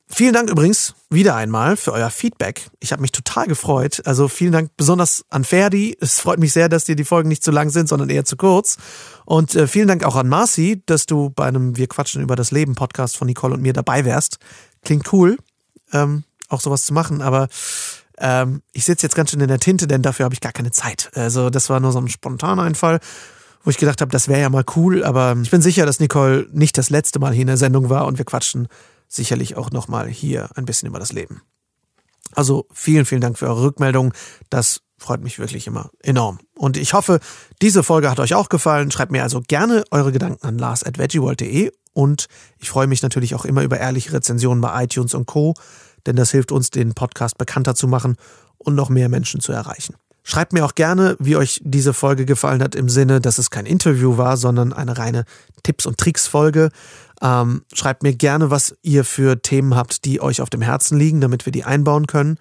Vielen 0.07 0.33
Dank 0.33 0.49
übrigens 0.51 0.93
wieder 1.09 1.35
einmal 1.35 1.75
für 1.75 1.91
euer 1.91 2.11
Feedback. 2.11 2.69
Ich 2.79 2.91
habe 2.91 3.01
mich 3.01 3.11
total 3.11 3.47
gefreut. 3.47 4.03
Also 4.05 4.27
vielen 4.27 4.51
Dank 4.51 4.69
besonders 4.77 5.25
an 5.29 5.43
Ferdi. 5.43 5.97
Es 5.99 6.19
freut 6.19 6.39
mich 6.39 6.53
sehr, 6.53 6.69
dass 6.69 6.85
dir 6.85 6.95
die 6.95 7.03
Folgen 7.03 7.27
nicht 7.27 7.43
zu 7.43 7.51
lang 7.51 7.71
sind, 7.71 7.89
sondern 7.89 8.09
eher 8.09 8.23
zu 8.23 8.37
kurz. 8.37 8.77
Und 9.25 9.55
äh, 9.55 9.67
vielen 9.67 9.87
Dank 9.87 10.03
auch 10.05 10.15
an 10.15 10.29
Marci, 10.29 10.83
dass 10.85 11.07
du 11.07 11.31
bei 11.31 11.47
einem 11.47 11.75
Wir 11.75 11.87
quatschen 11.87 12.21
über 12.21 12.35
das 12.35 12.51
Leben 12.51 12.75
Podcast 12.75 13.17
von 13.17 13.25
Nicole 13.25 13.55
und 13.55 13.63
mir 13.63 13.73
dabei 13.73 14.05
wärst. 14.05 14.37
Klingt 14.83 15.11
cool, 15.11 15.37
ähm, 15.91 16.23
auch 16.49 16.61
sowas 16.61 16.85
zu 16.85 16.93
machen, 16.93 17.23
aber 17.23 17.47
ähm, 18.17 18.61
ich 18.71 18.85
sitze 18.85 19.05
jetzt 19.05 19.15
ganz 19.15 19.31
schön 19.31 19.41
in 19.41 19.47
der 19.47 19.59
Tinte, 19.59 19.87
denn 19.87 20.01
dafür 20.01 20.25
habe 20.25 20.33
ich 20.33 20.41
gar 20.41 20.51
keine 20.51 20.71
Zeit. 20.71 21.11
Also 21.15 21.49
das 21.49 21.69
war 21.69 21.79
nur 21.79 21.91
so 21.91 21.99
ein 21.99 22.07
spontaner 22.07 22.63
Einfall, 22.63 22.99
wo 23.63 23.69
ich 23.69 23.77
gedacht 23.77 24.01
habe, 24.01 24.11
das 24.11 24.27
wäre 24.27 24.41
ja 24.41 24.49
mal 24.49 24.63
cool, 24.75 25.03
aber 25.03 25.35
ich 25.41 25.51
bin 25.51 25.61
sicher, 25.61 25.85
dass 25.85 25.99
Nicole 25.99 26.47
nicht 26.51 26.77
das 26.77 26.89
letzte 26.89 27.19
Mal 27.19 27.33
hier 27.33 27.41
in 27.41 27.47
der 27.47 27.57
Sendung 27.57 27.89
war 27.89 28.05
und 28.05 28.17
wir 28.17 28.25
quatschen 28.25 28.67
sicherlich 29.07 29.57
auch 29.57 29.71
nochmal 29.71 30.07
hier 30.07 30.49
ein 30.55 30.65
bisschen 30.65 30.87
über 30.87 30.99
das 30.99 31.11
Leben. 31.11 31.41
Also 32.33 32.67
vielen, 32.73 33.05
vielen 33.05 33.21
Dank 33.21 33.37
für 33.37 33.47
eure 33.47 33.63
Rückmeldung. 33.63 34.13
Das 34.49 34.81
freut 34.97 35.21
mich 35.21 35.39
wirklich 35.39 35.67
immer 35.67 35.89
enorm. 36.01 36.39
Und 36.55 36.77
ich 36.77 36.93
hoffe, 36.93 37.19
diese 37.61 37.83
Folge 37.83 38.09
hat 38.09 38.19
euch 38.19 38.33
auch 38.33 38.49
gefallen. 38.49 38.91
Schreibt 38.91 39.11
mir 39.11 39.23
also 39.23 39.41
gerne 39.41 39.83
eure 39.91 40.11
Gedanken 40.11 40.45
an 40.45 40.57
lars.veggieworld.de 40.57 41.71
und 41.93 42.25
ich 42.59 42.69
freue 42.69 42.87
mich 42.87 43.01
natürlich 43.01 43.35
auch 43.35 43.45
immer 43.45 43.63
über 43.63 43.79
ehrliche 43.79 44.13
Rezensionen 44.13 44.61
bei 44.61 44.83
iTunes 44.83 45.13
und 45.13 45.25
Co 45.25 45.53
denn 46.05 46.15
das 46.15 46.31
hilft 46.31 46.51
uns, 46.51 46.69
den 46.69 46.93
Podcast 46.93 47.37
bekannter 47.37 47.75
zu 47.75 47.87
machen 47.87 48.15
und 48.57 48.75
noch 48.75 48.89
mehr 48.89 49.09
Menschen 49.09 49.41
zu 49.41 49.51
erreichen. 49.51 49.95
Schreibt 50.27 50.53
mir 50.53 50.65
auch 50.65 50.73
gerne, 50.73 51.15
wie 51.19 51.35
euch 51.35 51.61
diese 51.63 51.93
Folge 51.93 52.25
gefallen 52.25 52.63
hat, 52.63 52.73
im 52.73 52.89
Sinne, 52.89 53.21
dass 53.21 53.37
es 53.37 53.51
kein 53.51 53.67
Interview 53.67 54.17
war, 54.17 54.37
sondern 54.37 54.73
eine 54.73 54.97
reine 54.97 55.23
Tipps- 55.61 55.85
und 55.85 55.99
Tricks-Folge. 55.99 56.71
Ähm, 57.21 57.61
schreibt 57.71 58.01
mir 58.01 58.13
gerne, 58.13 58.49
was 58.49 58.75
ihr 58.81 59.03
für 59.03 59.41
Themen 59.41 59.75
habt, 59.75 60.03
die 60.03 60.21
euch 60.21 60.41
auf 60.41 60.49
dem 60.49 60.61
Herzen 60.61 60.97
liegen, 60.97 61.21
damit 61.21 61.45
wir 61.45 61.51
die 61.51 61.63
einbauen 61.63 62.07
können. 62.07 62.39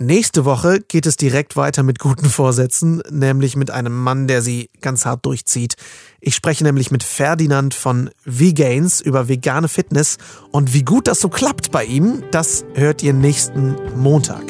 Nächste 0.00 0.44
Woche 0.44 0.78
geht 0.78 1.06
es 1.06 1.16
direkt 1.16 1.56
weiter 1.56 1.82
mit 1.82 1.98
guten 1.98 2.30
Vorsätzen, 2.30 3.02
nämlich 3.10 3.56
mit 3.56 3.72
einem 3.72 4.00
Mann, 4.00 4.28
der 4.28 4.42
sie 4.42 4.70
ganz 4.80 5.04
hart 5.04 5.26
durchzieht. 5.26 5.74
Ich 6.20 6.36
spreche 6.36 6.62
nämlich 6.62 6.92
mit 6.92 7.02
Ferdinand 7.02 7.74
von 7.74 8.08
Vegains 8.24 9.00
über 9.00 9.26
vegane 9.26 9.66
Fitness 9.66 10.18
und 10.52 10.72
wie 10.72 10.84
gut 10.84 11.08
das 11.08 11.18
so 11.18 11.28
klappt 11.28 11.72
bei 11.72 11.84
ihm, 11.84 12.22
das 12.30 12.64
hört 12.74 13.02
ihr 13.02 13.12
nächsten 13.12 13.74
Montag. 13.96 14.44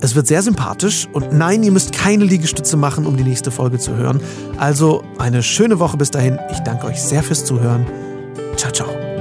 Es 0.00 0.14
wird 0.14 0.26
sehr 0.26 0.40
sympathisch 0.40 1.08
und 1.12 1.34
nein, 1.34 1.62
ihr 1.62 1.72
müsst 1.72 1.92
keine 1.92 2.24
Liegestütze 2.24 2.78
machen, 2.78 3.04
um 3.04 3.18
die 3.18 3.24
nächste 3.24 3.50
Folge 3.50 3.78
zu 3.78 3.94
hören. 3.94 4.18
Also 4.56 5.04
eine 5.18 5.42
schöne 5.42 5.78
Woche 5.78 5.98
bis 5.98 6.10
dahin. 6.10 6.38
Ich 6.50 6.60
danke 6.60 6.86
euch 6.86 7.02
sehr 7.02 7.22
fürs 7.22 7.44
Zuhören. 7.44 7.86
Ciao, 8.56 8.72
ciao. 8.72 9.13